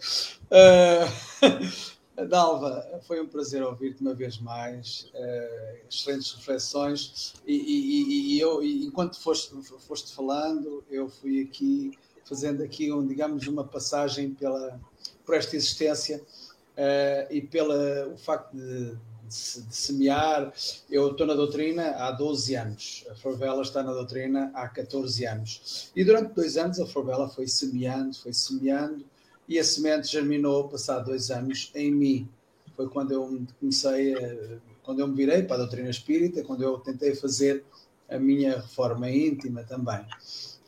[0.51, 8.41] Uh, Dalva, foi um prazer ouvir-te uma vez mais, uh, excelentes reflexões, e, e, e
[8.41, 11.93] eu, e enquanto foste, foste falando, eu fui aqui
[12.25, 14.81] fazendo aqui, um, digamos, uma passagem pela,
[15.25, 16.21] por esta existência
[16.77, 20.53] uh, e pelo facto de, de, de, semear.
[20.91, 25.91] Eu estou na doutrina há 12 anos, a Favela está na doutrina há 14 anos,
[25.95, 29.05] e durante dois anos a Favela foi semeando, foi semeando,
[29.49, 32.29] e a semente germinou, passado dois anos, em mim.
[32.77, 36.79] foi quando eu comecei, a, quando eu me virei para a doutrina espírita, quando eu
[36.79, 37.65] tentei fazer
[38.09, 40.05] a minha reforma íntima também.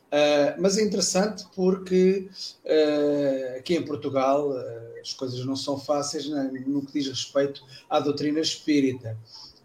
[0.08, 2.30] Uh, mas é interessante porque
[2.64, 7.62] uh, aqui em Portugal uh, as coisas não são fáceis né, no que diz respeito
[7.90, 9.18] à doutrina espírita.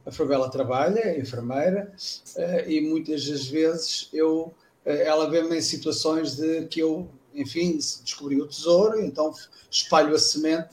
[0.05, 1.93] A Fravela trabalha, é enfermeira,
[2.67, 4.53] e muitas das vezes eu,
[4.83, 9.33] ela vê-me em situações de que eu, enfim, descobri o tesouro, então
[9.69, 10.69] espalho a semente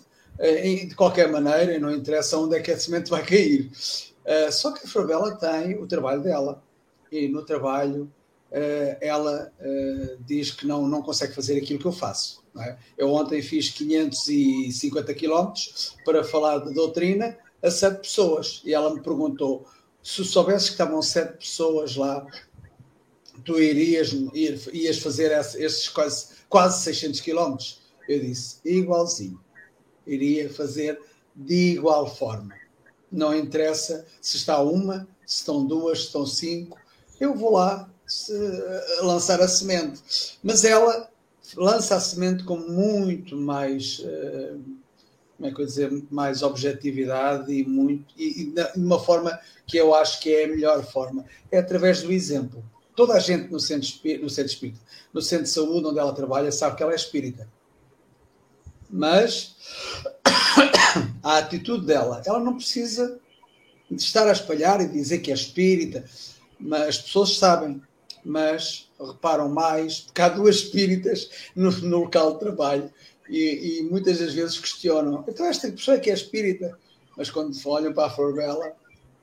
[0.89, 3.71] de qualquer maneira, e não interessa onde é que a semente vai cair.
[4.51, 6.63] Só que a Fravela tem o trabalho dela,
[7.13, 8.11] e no trabalho
[8.51, 9.53] uh, ela
[10.21, 12.41] diz que não, não consegue fazer aquilo que eu faço.
[12.59, 12.77] É?
[12.99, 19.01] Eu ontem fiz 550 quilómetros para falar de doutrina a sete pessoas e ela me
[19.01, 19.67] perguntou
[20.03, 22.27] se soubesses que estavam sete pessoas lá,
[23.45, 24.15] tu irias,
[24.73, 27.81] ias fazer esses quase, quase 600 quilómetros?
[28.09, 29.41] Eu disse, igualzinho.
[30.07, 31.01] Iria fazer
[31.35, 32.55] de igual forma.
[33.11, 36.79] Não interessa se está uma, se estão duas, se estão cinco.
[37.21, 37.91] Eu vou lá
[39.03, 40.39] lançar a semente.
[40.43, 41.09] Mas ela
[41.57, 44.55] lança a semente com muito mais, eh,
[45.37, 49.77] como é que eu dizer, mais objetividade e, muito, e, e de uma forma que
[49.77, 51.25] eu acho que é a melhor forma.
[51.51, 52.63] É através do exemplo.
[53.01, 53.89] Toda a gente no centro,
[54.21, 54.81] no centro espírita,
[55.11, 57.49] no centro de saúde onde ela trabalha, sabe que ela é espírita.
[58.91, 59.57] Mas
[61.23, 63.19] a atitude dela, ela não precisa
[63.91, 66.05] de estar a espalhar e dizer que é espírita,
[66.59, 67.81] mas as pessoas sabem
[68.23, 72.93] mas reparam mais, porque há duas espíritas no, no local de trabalho
[73.31, 75.25] e, e, muitas das vezes questionam.
[75.27, 76.79] Então, esta pessoa que é espírita,
[77.17, 78.75] mas quando olham para a Forbela,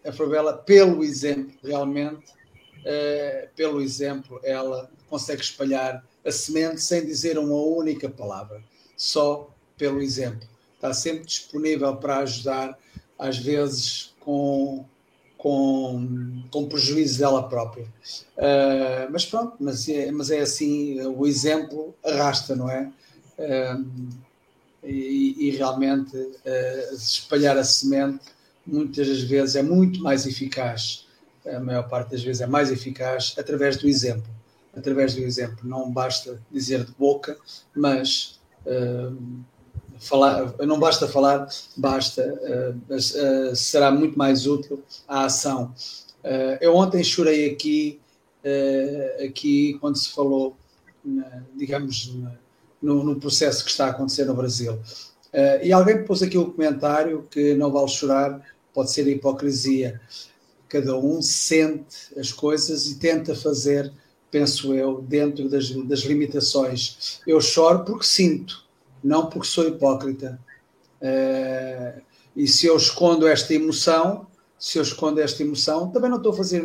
[0.04, 2.37] a Forbela, pelo exemplo, realmente,
[2.82, 8.62] uh, pelo exemplo, ela consegue espalhar a semente sem dizer uma única palavra,
[8.96, 10.48] só pelo exemplo.
[10.76, 12.78] Está sempre disponível para ajudar,
[13.18, 14.86] às vezes com
[15.38, 17.86] com, com prejuízo dela própria.
[18.36, 22.92] Uh, mas pronto, mas é, mas é assim, o exemplo arrasta, não é?
[23.38, 23.86] Uh,
[24.84, 28.26] e, e, realmente uh, espalhar a semente
[28.66, 31.07] muitas das vezes é muito mais eficaz,
[31.56, 34.30] a maior parte das vezes é mais eficaz através do exemplo.
[34.76, 37.38] Através do exemplo, não basta dizer de boca,
[37.76, 38.40] mas
[40.00, 45.74] falar, não basta falar, basta, uh, uh, será muito mais útil a ação.
[46.24, 48.00] Uh, eu ontem chorei aqui,
[49.26, 50.56] aqui quando se falou,
[51.56, 52.16] digamos,
[52.82, 54.80] no, no, processo que está a acontecer no Brasil.
[55.62, 58.42] e alguém pôs aqui o um comentário que não vale chorar,
[58.74, 60.00] pode ser hipocrisia.
[60.68, 63.92] Cada um sente as coisas e tenta fazer,
[64.30, 67.22] penso eu, dentro das, das limitações.
[67.26, 68.68] Eu choro porque sinto
[69.04, 70.40] não porque sou hipócrita.
[71.02, 72.02] Uh,
[72.36, 74.28] e se eu escondo esta emoção,
[74.60, 76.62] se eu escondo esta emoção, também não estou a fazer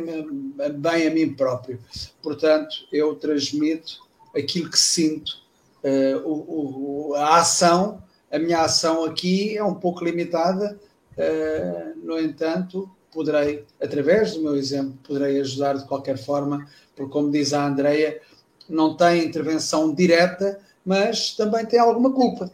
[0.77, 1.79] bem a mim próprio.
[2.23, 4.01] Portanto, eu transmito
[4.35, 5.41] aquilo que sinto.
[5.85, 10.79] Uh, o, o, a ação, a minha ação aqui é um pouco limitada,
[11.13, 17.31] uh, no entanto, poderei, através do meu exemplo, poderei ajudar de qualquer forma, porque, como
[17.31, 18.21] diz a Andreia,
[18.69, 22.51] não tem intervenção direta, mas também tem alguma culpa.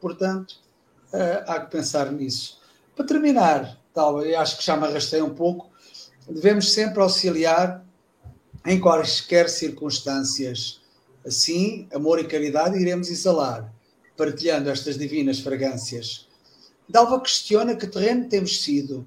[0.00, 0.56] Portanto,
[1.12, 2.60] uh, há que pensar nisso.
[2.94, 5.70] Para terminar, talvez, acho que já me arrastei um pouco,
[6.28, 7.84] devemos sempre auxiliar
[8.66, 10.80] em quaisquer circunstâncias.
[11.24, 13.72] Assim, amor e caridade iremos exalar,
[14.16, 16.28] partilhando estas divinas fragrâncias.
[16.88, 19.06] Dalva questiona que terreno temos sido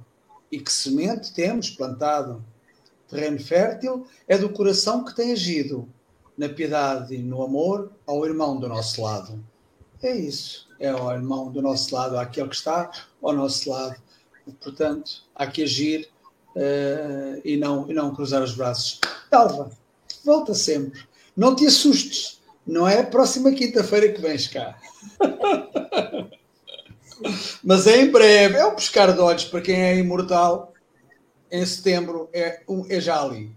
[0.51, 2.43] e que semente temos plantado.
[3.07, 5.87] Terreno fértil é do coração que tem agido
[6.37, 9.43] na piedade e no amor ao irmão do nosso lado.
[10.01, 12.91] É isso, é ao irmão do nosso lado, àquele que está
[13.21, 13.95] ao nosso lado.
[14.61, 16.07] Portanto, há que agir
[16.55, 18.99] uh, e, não, e não cruzar os braços.
[19.31, 19.71] Dalva,
[20.23, 21.01] volta sempre.
[21.35, 24.79] Não te assustes, não é a próxima quinta-feira que vens cá.
[27.63, 30.73] Mas é em breve, é um pescar de olhos para quem é imortal.
[31.51, 33.56] Em setembro é, é já ali.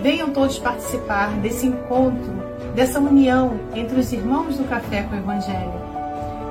[0.00, 2.32] Venham todos participar desse encontro,
[2.72, 5.72] dessa união entre os irmãos do café com o Evangelho.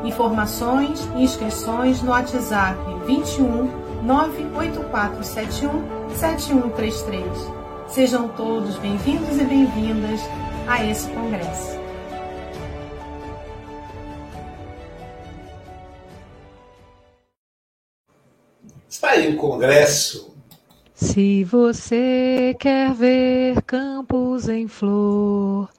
[0.03, 5.81] Informações e inscrições no WhatsApp 21 98471
[6.17, 7.23] 7133.
[7.87, 10.19] Sejam todos bem-vindos e bem-vindas
[10.67, 11.79] a esse congresso.
[18.89, 20.36] Está aí o congresso.
[20.99, 25.69] Se você quer ver campos em flor,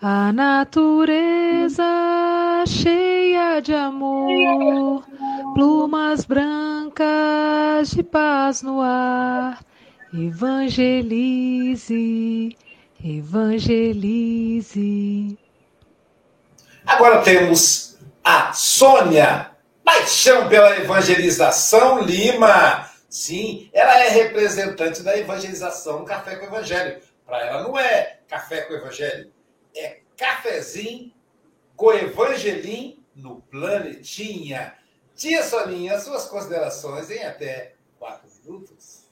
[0.00, 1.82] a natureza
[2.66, 5.04] cheia de amor,
[5.54, 9.64] plumas brancas de paz no ar,
[10.12, 11.34] evangelize,
[13.02, 14.18] evangelize.
[16.86, 19.50] Agora temos a Sônia
[19.82, 22.87] Paixão pela Evangelização Lima.
[23.08, 27.00] Sim, ela é representante da evangelização Café com Evangelho.
[27.24, 29.32] Para ela não é café com Evangelho,
[29.74, 31.12] é cafezinho
[31.74, 34.74] com Evangelim no Planetinha.
[35.14, 39.08] Tia Soninha, suas considerações em até quatro minutos.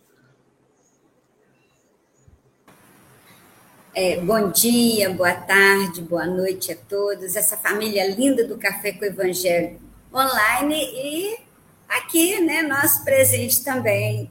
[3.95, 7.35] É, bom dia, boa tarde, boa noite a todos.
[7.35, 9.81] Essa família linda do Café com Evangelho
[10.13, 11.46] online e
[11.89, 14.31] aqui, né, nós presentes também.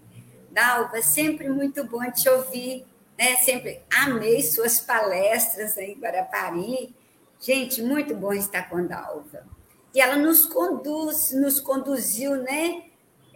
[0.51, 2.85] Dalva, sempre muito bom te ouvir,
[3.17, 3.35] né?
[3.37, 6.95] Sempre amei suas palestras aí em Guarapari.
[7.41, 9.45] Gente, muito bom estar com a Dalva.
[9.93, 12.83] E ela nos conduz, nos conduziu, né?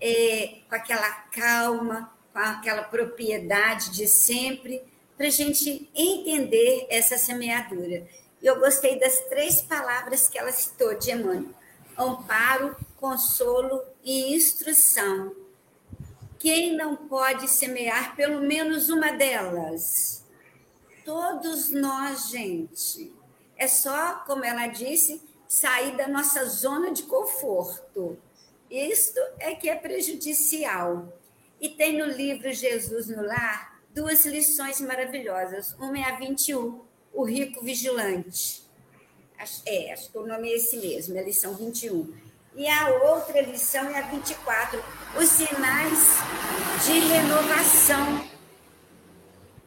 [0.01, 4.82] É, com aquela calma, com aquela propriedade de sempre,
[5.17, 8.07] para a gente entender essa semeadura.
[8.41, 11.59] E eu gostei das três palavras que ela citou de Emmanuel
[11.97, 15.34] amparo, consolo e instrução.
[16.38, 20.26] Quem não pode semear pelo menos uma delas?
[21.06, 23.14] Todos nós, gente.
[23.58, 28.18] É só, como ela disse, sair da nossa zona de conforto.
[28.70, 31.12] Isto é que é prejudicial.
[31.60, 35.74] E tem no livro Jesus no Lar duas lições maravilhosas.
[35.74, 36.80] Uma é a 21,
[37.14, 38.64] o rico vigilante.
[39.66, 42.29] É, acho que o nome é esse mesmo, é a lição 21.
[42.60, 44.84] E a outra lição é a 24,
[45.18, 46.18] os sinais
[46.86, 48.28] de renovação.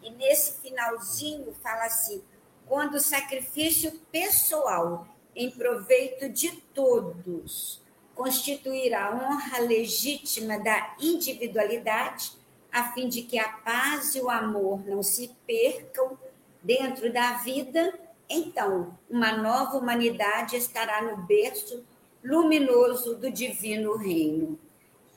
[0.02, 2.22] E nesse finalzinho fala assim:
[2.66, 7.80] quando o sacrifício pessoal em proveito de todos
[8.14, 12.32] constituirá a honra legítima da individualidade,
[12.70, 16.18] a fim de que a paz e o amor não se percam
[16.62, 17.98] dentro da vida
[18.34, 21.84] então, uma nova humanidade estará no berço
[22.24, 24.58] luminoso do divino reino.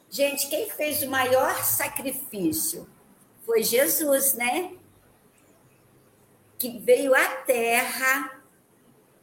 [0.10, 2.88] Gente, quem fez o maior sacrifício
[3.46, 4.74] foi Jesus, né?
[6.58, 8.42] Que veio à Terra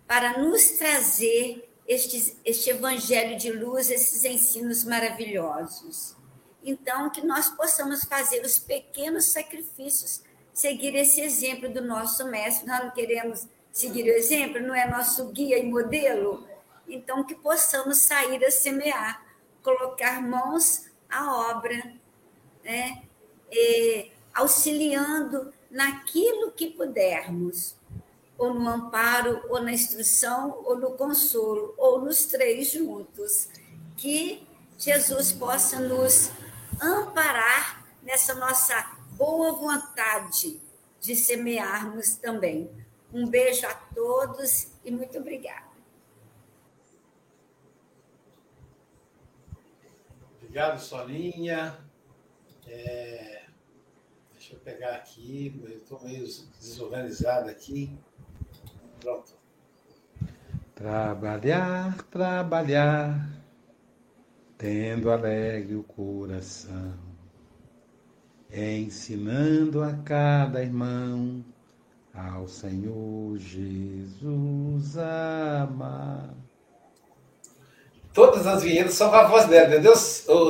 [0.07, 6.14] para nos trazer este, este evangelho de luz, esses ensinos maravilhosos.
[6.62, 10.22] Então, que nós possamos fazer os pequenos sacrifícios,
[10.53, 12.66] seguir esse exemplo do nosso mestre.
[12.66, 16.47] Nós não queremos seguir o exemplo, não é nosso guia e modelo?
[16.89, 19.24] Então, que possamos sair a semear,
[19.62, 21.95] colocar mãos à obra,
[22.64, 23.03] né?
[23.51, 27.74] E, auxiliando naquilo que pudermos,
[28.37, 33.49] ou no amparo, ou na instrução, ou no consolo, ou nos três juntos.
[33.97, 34.47] Que
[34.78, 36.30] Jesus possa nos
[36.80, 38.74] amparar nessa nossa
[39.12, 40.61] boa vontade
[41.01, 42.70] de semearmos também.
[43.12, 45.61] Um beijo a todos e muito obrigada.
[50.53, 51.78] Obrigado, Solinha.
[52.68, 53.44] É...
[54.34, 56.26] Deixa eu pegar aqui, eu estou meio
[56.61, 57.98] desorganizado aqui.
[59.00, 59.32] Pronto.
[60.74, 63.30] Trabalhar, trabalhar,
[64.59, 66.98] tendo alegre o coração,
[68.53, 71.42] ensinando a cada irmão
[72.12, 76.41] ao Senhor Jesus amar.
[78.12, 79.94] Todas as vinhetas são com a voz dela, entendeu,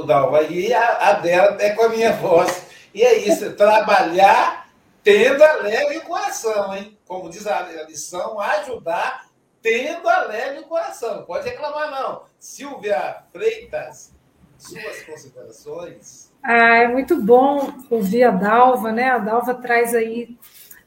[0.05, 0.43] Dalva?
[0.43, 2.67] E a, a dela é com a minha voz.
[2.93, 4.69] E é isso, trabalhar
[5.03, 6.99] tendo alegre o coração, hein?
[7.07, 9.27] Como diz a lição, ajudar
[9.61, 11.25] tendo alegre o coração.
[11.25, 12.23] Pode reclamar, não.
[12.39, 14.13] Silvia Freitas,
[14.59, 16.33] suas considerações.
[16.43, 19.11] Ah, é muito bom ouvir a Dalva, né?
[19.11, 20.37] A Dalva traz aí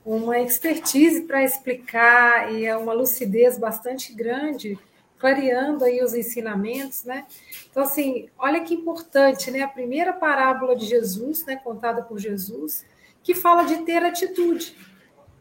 [0.05, 4.77] uma expertise para explicar e é uma lucidez bastante grande,
[5.17, 7.25] clareando aí os ensinamentos, né?
[7.69, 9.61] Então, assim, olha que importante, né?
[9.61, 12.85] A primeira parábola de Jesus, né, contada por Jesus,
[13.23, 14.77] que fala de ter atitude.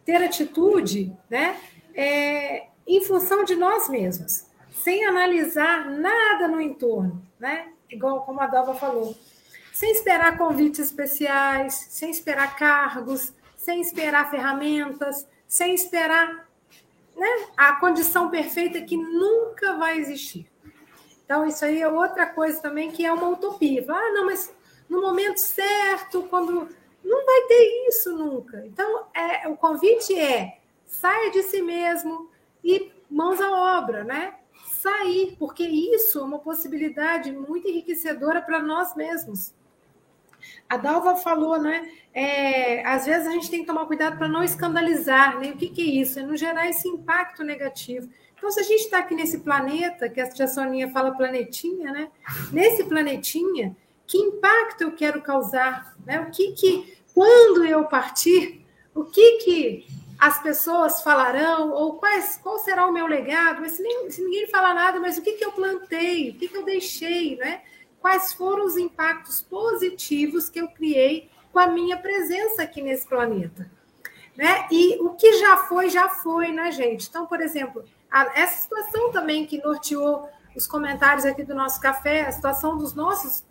[0.05, 1.57] Ter atitude, né,
[1.95, 4.47] é, em função de nós mesmos.
[4.83, 7.69] sem analisar nada no entorno, né?
[7.89, 9.17] Igual como a Dalva falou.
[9.73, 16.44] Sem esperar convites especiais, sem esperar cargos, sem esperar ferramentas, sem esperar
[17.17, 20.51] né, a condição perfeita que nunca vai existir.
[21.25, 23.85] Então, isso aí é outra coisa também que é uma utopia.
[23.89, 24.55] Ah, não, mas
[24.89, 26.69] no momento certo, quando.
[27.03, 28.65] Não vai ter isso nunca.
[28.67, 32.31] Então, é, o convite é saia de si mesmo
[32.63, 34.39] e mãos à obra, né?
[34.81, 39.55] Sair, porque isso é uma possibilidade muito enriquecedora para nós mesmos.
[40.69, 41.89] A Dalva falou, né?
[42.13, 45.51] É, às vezes a gente tem que tomar cuidado para não escandalizar, né?
[45.51, 46.19] O que, que é isso?
[46.19, 48.09] É não gerar esse impacto negativo.
[48.37, 52.09] Então, se a gente está aqui nesse planeta, que a tia Soninha fala planetinha, né?
[52.53, 53.77] Nesse planetinha,
[54.07, 55.95] que impacto eu quero causar?
[56.05, 56.21] Né?
[56.21, 58.65] O que que, quando eu partir,
[58.95, 59.87] o que que
[60.19, 63.61] as pessoas falarão, ou quais, qual será o meu legado?
[63.61, 66.31] Mas se, nem, se ninguém falar nada, mas o que que eu plantei?
[66.31, 67.63] O que que eu deixei, né?
[68.05, 73.71] Quais foram os impactos positivos que eu criei com a minha presença aqui nesse planeta?
[74.37, 74.69] Né?
[74.71, 77.09] E o que já foi, já foi, né, gente?
[77.09, 82.27] Então, por exemplo, a, essa situação também que norteou os comentários aqui do nosso café,
[82.27, 83.43] a situação dos nossos,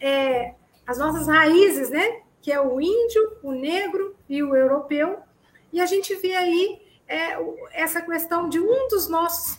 [0.00, 0.54] é,
[0.86, 2.20] as nossas raízes, né?
[2.40, 5.18] Que é o índio, o negro e o europeu.
[5.72, 7.36] E a gente vê aí é,
[7.72, 9.58] essa questão de um dos nossos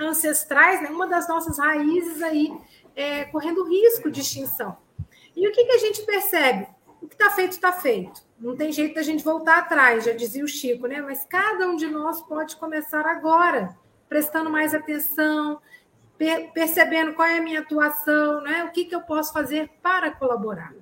[0.00, 2.56] ancestrais, né, uma das nossas raízes aí
[2.94, 4.76] é, correndo risco de extinção.
[5.36, 6.68] E o que, que a gente percebe?
[7.02, 8.22] O que está feito, está feito.
[8.38, 11.00] Não tem jeito da gente voltar atrás, já dizia o Chico, né?
[11.00, 13.76] Mas cada um de nós pode começar agora,
[14.08, 15.60] prestando mais atenção,
[16.16, 18.64] per percebendo qual é a minha atuação, né?
[18.64, 20.72] O que, que eu posso fazer para colaborar.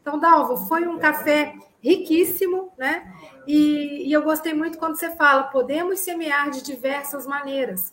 [0.00, 3.12] Então, Dalva, foi um café riquíssimo, né?
[3.46, 7.92] E, e eu gostei muito quando você fala, podemos semear de diversas maneiras.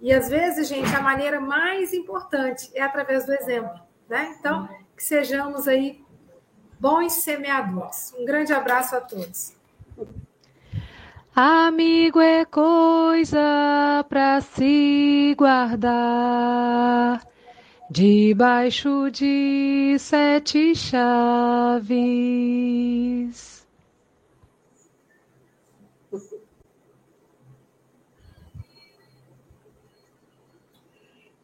[0.00, 4.34] E às vezes, gente, a maneira mais importante é através do exemplo, né?
[4.38, 6.00] Então, que sejamos aí
[6.78, 8.14] bons semeadores.
[8.18, 9.56] Um grande abraço a todos.
[11.34, 17.22] Amigo é coisa para se guardar
[17.90, 21.98] debaixo de sete chaves.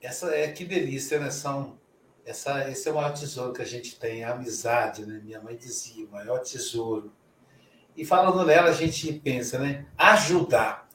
[0.05, 1.31] Essa é que delícia, né?
[1.31, 1.79] São,
[2.27, 5.19] essa, esse é o maior tesouro que a gente tem, a amizade, né?
[5.25, 7.11] Minha mãe dizia, o maior tesouro.
[7.97, 9.87] E falando nela, a gente pensa, né?
[9.97, 10.91] Ajudar.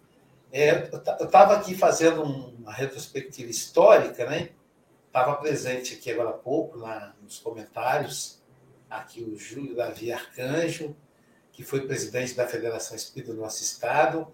[0.51, 4.49] É, eu estava aqui fazendo uma retrospectiva histórica, né?
[5.07, 8.43] Estava presente aqui agora há pouco, lá nos comentários,
[8.87, 10.95] aqui o Júlio Davi Arcanjo,
[11.51, 14.27] que foi presidente da Federação Espírita do nosso estado,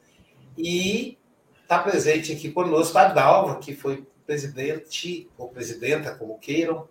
[0.57, 1.17] e
[1.61, 6.87] está presente aqui conosco a Dalva, que foi presidente ou presidenta, como queiram,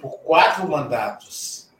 [0.00, 1.70] por quatro mandatos.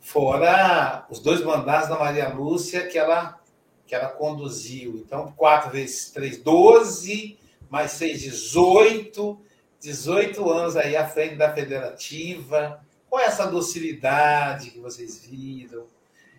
[0.00, 3.40] Fora os dois mandatos da Maria Lúcia que ela,
[3.86, 4.96] que ela conduziu.
[4.96, 7.38] Então, quatro vezes três, doze,
[7.70, 9.40] mais seis, dezoito.
[9.82, 12.80] 18 anos aí à frente da federativa,
[13.10, 15.86] com essa docilidade que vocês viram.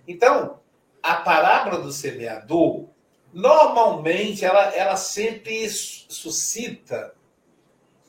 [0.08, 0.62] Então,
[1.01, 2.86] a parábola do semeador,
[3.34, 7.14] normalmente, ela, ela sempre suscita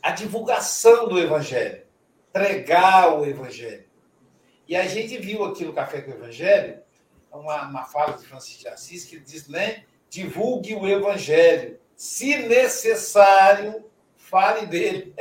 [0.05, 1.83] a divulgação do Evangelho,
[2.31, 3.87] pregar o Evangelho.
[4.69, 6.83] E a gente viu aqui no Café com o Evangelho
[7.33, 9.85] uma, uma fala de Francisco de Assis que diz, né?
[10.11, 11.81] Divulgue o Evangelho.
[11.97, 15.15] Se necessário, fale dele.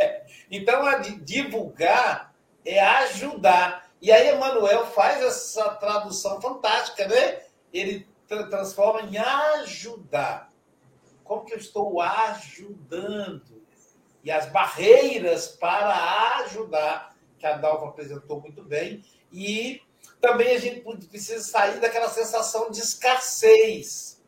[0.50, 3.90] então, a divulgar é ajudar.
[4.00, 7.42] E aí, Emmanuel faz essa tradução fantástica, né?
[7.70, 8.08] Ele
[8.48, 10.50] transforma em ajudar.
[11.22, 13.61] Como que eu estou ajudando?
[14.22, 19.80] E as barreiras para ajudar, que a Dalva apresentou muito bem, e
[20.20, 24.22] também a gente precisa sair daquela sensação de escassez.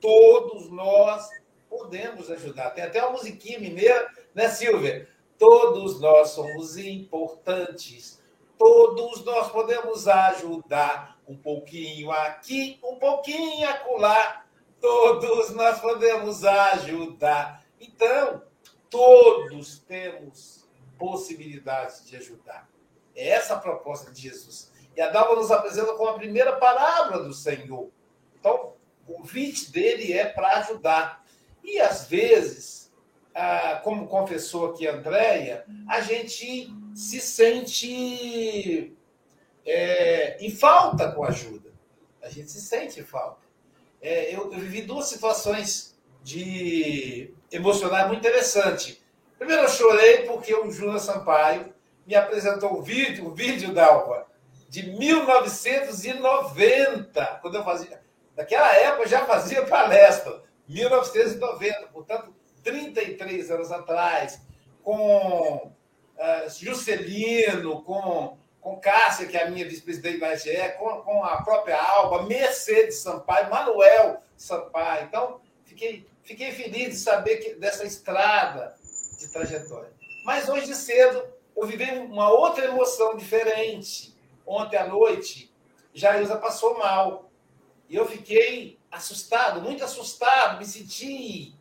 [0.00, 1.28] Todos nós
[1.68, 2.70] podemos ajudar.
[2.70, 5.08] Tem até uma musiquinha mineira, né, Silvia?
[5.38, 8.22] Todos nós somos importantes.
[8.56, 11.14] Todos nós podemos ajudar.
[11.26, 14.44] Um pouquinho aqui, um pouquinho acolá.
[14.80, 17.64] Todos nós podemos ajudar.
[17.80, 18.42] Então,
[18.90, 20.68] Todos temos
[20.98, 22.68] possibilidades de ajudar.
[23.14, 24.72] É essa a proposta de Jesus.
[24.96, 27.90] E a Dalva nos apresenta como a primeira palavra do Senhor.
[28.38, 28.74] Então,
[29.06, 31.24] o convite dele é para ajudar.
[31.62, 32.92] E às vezes,
[33.34, 38.96] ah, como confessou aqui a Andréia, a gente se sente
[39.64, 41.72] é, em falta com ajuda.
[42.22, 43.42] A gente se sente em falta.
[44.00, 49.02] É, eu, eu vivi duas situações de emocionar muito interessante.
[49.38, 51.74] Primeiro eu chorei porque o Júnior Sampaio
[52.06, 54.26] me apresentou um vídeo, um vídeo, Dalva,
[54.68, 58.02] de 1990, quando eu fazia.
[58.36, 64.40] Naquela época eu já fazia palestra, 1990, portanto, 33 anos atrás,
[64.82, 65.72] com
[66.16, 71.40] uh, Juscelino, com, com Cássia, que é a minha vice-presidente da IGE, com, com a
[71.42, 75.04] própria Alba, Mercedes Sampaio, Manuel Sampaio.
[75.04, 78.74] Então, fiquei, fiquei feliz de saber que, dessa estrada
[79.18, 79.92] de trajetória.
[80.24, 81.22] Mas hoje cedo
[81.56, 84.16] eu vivi uma outra emoção diferente.
[84.46, 85.52] Ontem à noite,
[85.92, 87.30] Jailza passou mal.
[87.88, 91.54] E eu fiquei assustado, muito assustado, me senti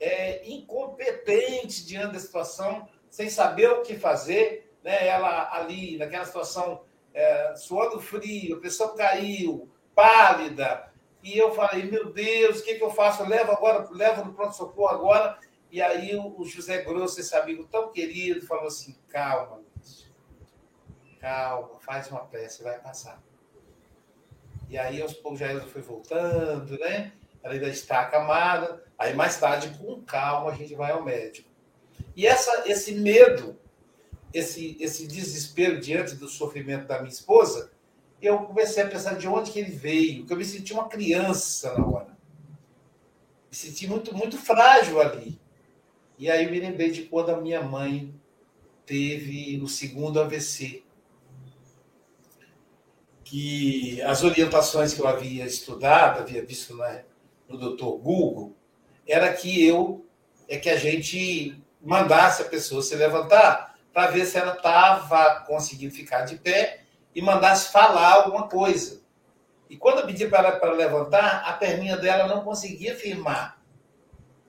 [0.00, 4.72] é, incompetente diante da situação, sem saber o que fazer.
[4.82, 5.06] Né?
[5.06, 6.82] Ela ali, naquela situação,
[7.14, 10.87] é, suando frio, a pressão caiu, pálida.
[11.22, 13.22] E eu falei, meu Deus, o que, que eu faço?
[13.22, 15.38] Eu levo agora, levo no pronto-socorro agora.
[15.70, 20.08] E aí o José Grosso, esse amigo tão querido, falou assim: calma, Lúcio.
[21.20, 23.22] Calma, faz uma prece, vai passar.
[24.68, 27.12] E aí aos poucos já foi voltando, né?
[27.42, 28.84] Ela ainda está acamada.
[28.98, 31.48] Aí mais tarde, com calma, a gente vai ao médico.
[32.14, 33.58] E essa, esse medo,
[34.32, 37.70] esse, esse desespero diante do sofrimento da minha esposa,
[38.20, 41.72] eu comecei a pensar de onde que ele veio, que eu me senti uma criança
[41.78, 42.18] na hora.
[43.50, 45.40] Me senti muito, muito frágil ali.
[46.18, 48.12] E aí eu me lembrei de quando a minha mãe
[48.84, 50.82] teve o segundo AVC.
[53.22, 57.02] Que as orientações que eu havia estudado, havia visto na,
[57.48, 58.56] no doutor Google,
[59.06, 60.04] era que eu,
[60.48, 65.94] é que a gente mandasse a pessoa se levantar para ver se ela estava conseguindo
[65.94, 66.84] ficar de pé
[67.18, 69.02] e mandasse falar alguma coisa.
[69.68, 73.60] E quando eu pedi para ela para levantar, a perninha dela não conseguia firmar.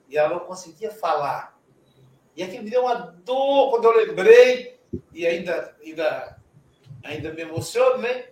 [0.08, 1.60] E ela não conseguia falar.
[2.36, 4.78] E aquilo me deu uma dor quando eu lembrei,
[5.12, 6.40] e ainda, ainda,
[7.02, 8.28] ainda me emociono, né?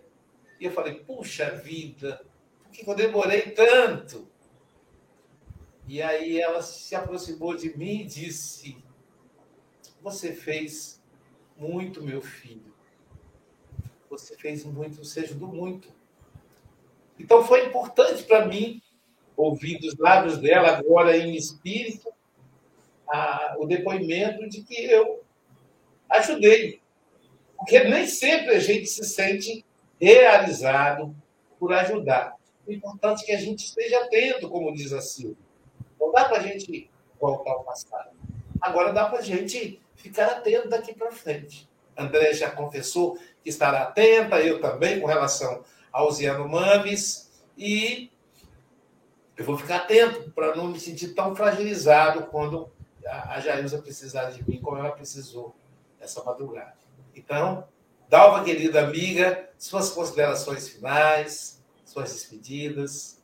[0.61, 2.25] E eu falei, puxa vida,
[2.63, 4.31] por que eu demorei tanto?
[5.89, 8.77] E aí ela se aproximou de mim e disse:
[10.01, 11.03] Você fez
[11.57, 12.68] muito, meu filho.
[14.11, 15.89] Você fez muito, você ajudou muito.
[17.19, 18.81] Então foi importante para mim
[19.37, 22.13] ouvir dos lábios dela, agora em espírito,
[23.09, 25.23] a, o depoimento de que eu
[26.09, 26.81] ajudei.
[27.57, 29.65] Porque nem sempre a gente se sente
[30.01, 31.15] realizado
[31.59, 32.35] por ajudar.
[32.67, 35.37] O importante é que a gente esteja atento, como diz a Silvia.
[35.99, 36.89] Não dá para a gente
[37.21, 38.11] voltar ao passado.
[38.61, 41.68] Agora dá para a gente ficar atento daqui para frente.
[41.99, 48.11] André já confessou que estará atenta, eu também, com relação aos Yanomamis, e
[49.37, 52.71] eu vou ficar atento para não me sentir tão fragilizado quando
[53.05, 55.55] a Jailza precisar de mim como ela precisou
[56.01, 56.77] essa madrugada.
[57.15, 57.65] Então,
[58.09, 63.21] Dalva, querida amiga, suas considerações finais, suas despedidas.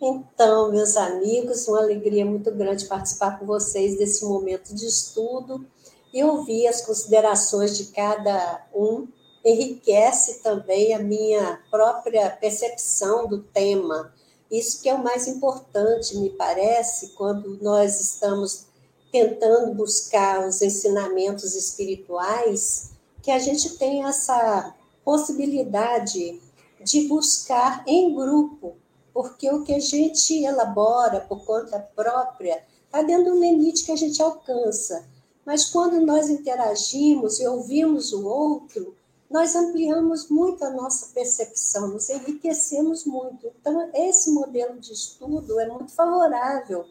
[0.00, 5.64] Então, meus amigos, uma alegria muito grande participar com vocês desse momento de estudo
[6.12, 9.08] e ouvir as considerações de cada um.
[9.44, 14.12] Enriquece também a minha própria percepção do tema
[14.52, 18.66] isso que é o mais importante, me parece, quando nós estamos
[19.10, 22.90] tentando buscar os ensinamentos espirituais,
[23.22, 26.38] que a gente tem essa possibilidade
[26.84, 28.76] de buscar em grupo,
[29.14, 33.96] porque o que a gente elabora por conta própria está dentro do limite que a
[33.96, 35.08] gente alcança.
[35.44, 38.94] Mas quando nós interagimos e ouvimos o outro,
[39.32, 43.50] nós ampliamos muito a nossa percepção, nos enriquecemos muito.
[43.60, 46.84] Então, esse modelo de estudo é muito favorável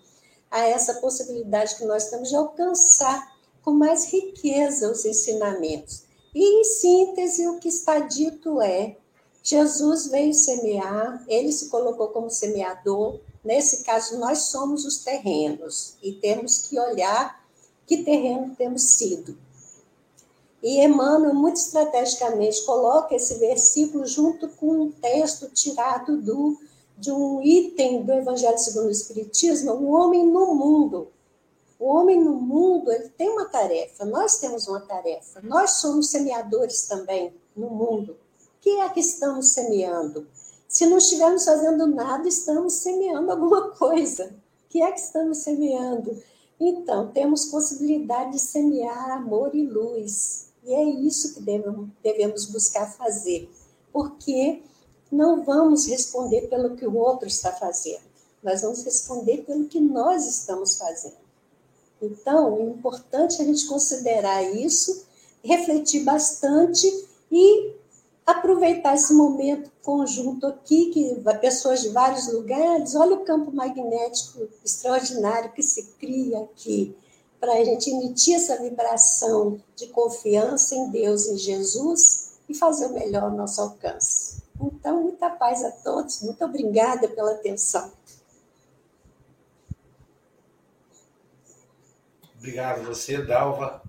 [0.50, 3.32] a essa possibilidade que nós temos de alcançar
[3.62, 6.04] com mais riqueza os ensinamentos.
[6.34, 8.98] E, em síntese, o que está dito é:
[9.44, 13.20] Jesus veio semear, ele se colocou como semeador.
[13.44, 17.41] Nesse caso, nós somos os terrenos e temos que olhar
[17.92, 19.38] que terreno temos sido.
[20.64, 26.58] E Emmanuel, muito estrategicamente, coloca esse versículo junto com um texto tirado do,
[26.98, 31.10] de um item do Evangelho segundo o Espiritismo, o homem no mundo.
[31.78, 36.84] O homem no mundo ele tem uma tarefa, nós temos uma tarefa, nós somos semeadores
[36.88, 38.14] também no mundo.
[38.14, 40.26] O que é que estamos semeando?
[40.66, 44.34] Se não estivermos fazendo nada, estamos semeando alguma coisa.
[44.66, 46.16] O que é que estamos semeando?
[46.64, 50.50] Então, temos possibilidade de semear amor e luz.
[50.64, 51.42] E é isso que
[52.04, 53.50] devemos buscar fazer,
[53.92, 54.62] porque
[55.12, 58.04] não vamos responder pelo que o outro está fazendo,
[58.44, 61.18] nós vamos responder pelo que nós estamos fazendo.
[62.00, 65.04] Então, é importante a gente considerar isso,
[65.44, 66.88] refletir bastante
[67.32, 67.74] e
[68.32, 75.52] aproveitar esse momento conjunto aqui, que pessoas de vários lugares, olha o campo magnético extraordinário
[75.52, 76.96] que se cria aqui,
[77.40, 82.94] para a gente emitir essa vibração de confiança em Deus, em Jesus, e fazer o
[82.94, 84.44] melhor ao nosso alcance.
[84.62, 87.92] Então, muita paz a todos, muito obrigada pela atenção.
[92.38, 93.82] Obrigado você, Dalva.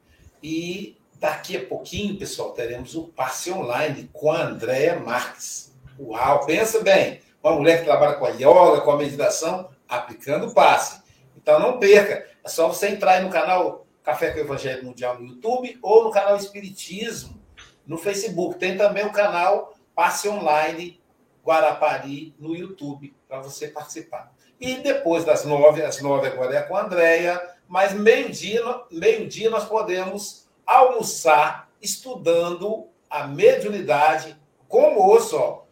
[0.42, 5.72] E daqui a pouquinho, pessoal, teremos o passe online com a Andréia Marques.
[5.96, 7.20] Uau, pensa bem.
[7.40, 11.00] Uma mulher que trabalha com a yoga, com a meditação, aplicando passe.
[11.36, 12.26] Então não perca.
[12.42, 16.02] É só você entrar aí no canal Café com o Evangelho Mundial no YouTube ou
[16.02, 17.40] no canal Espiritismo
[17.86, 18.58] no Facebook.
[18.58, 21.00] Tem também o canal Passe Online
[21.46, 24.34] Guarapari no YouTube para você participar.
[24.60, 28.60] E depois das nove, às nove agora é com a Andréia, mas meio-dia
[28.90, 34.36] meio -dia nós podemos almoçar estudando a mediunidade,
[34.68, 35.62] como ouço, ó,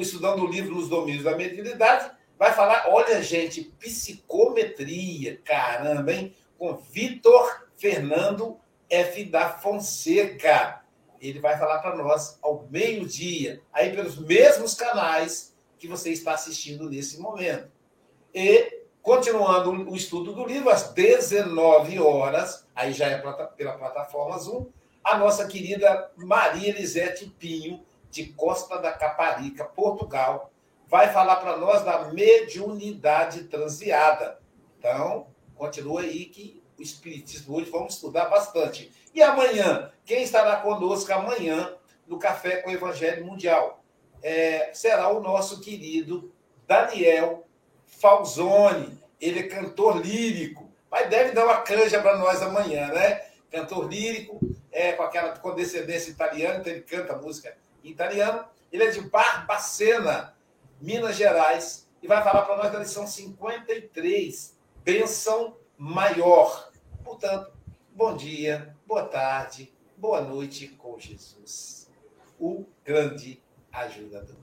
[0.00, 6.34] estudando o livro Nos Domínios da Mediunidade, vai falar, olha, gente, psicometria, caramba, hein?
[6.58, 8.58] Com Vitor Fernando
[8.90, 9.24] F.
[9.24, 10.82] da Fonseca.
[11.20, 16.90] Ele vai falar para nós ao meio-dia, aí pelos mesmos canais que você está assistindo
[16.90, 17.70] nesse momento.
[18.34, 24.66] E Continuando o estudo do livro, às 19 horas, aí já é pela plataforma Zoom,
[25.02, 30.52] a nossa querida Maria Elisete Pinho, de Costa da Caparica, Portugal,
[30.86, 34.38] vai falar para nós da mediunidade transviada.
[34.78, 35.26] Então,
[35.56, 38.92] continua aí que o Espiritismo hoje vamos estudar bastante.
[39.12, 41.74] E amanhã, quem estará conosco amanhã
[42.06, 43.82] no Café com o Evangelho Mundial?
[44.22, 46.32] É, será o nosso querido
[46.68, 47.48] Daniel
[47.98, 48.98] Falzone.
[49.20, 53.22] Ele é cantor lírico, mas deve dar uma canja para nós amanhã, né?
[53.50, 54.40] Cantor lírico,
[54.72, 58.44] é, com aquela condescendência italiana, então ele canta música em italiano.
[58.72, 60.34] Ele é de Barbacena,
[60.80, 66.72] Minas Gerais, e vai falar para nós da lição 53, Bênção Maior.
[67.04, 67.52] Portanto,
[67.92, 71.88] bom dia, boa tarde, boa noite com Jesus,
[72.40, 73.40] o grande
[73.70, 74.42] ajudador.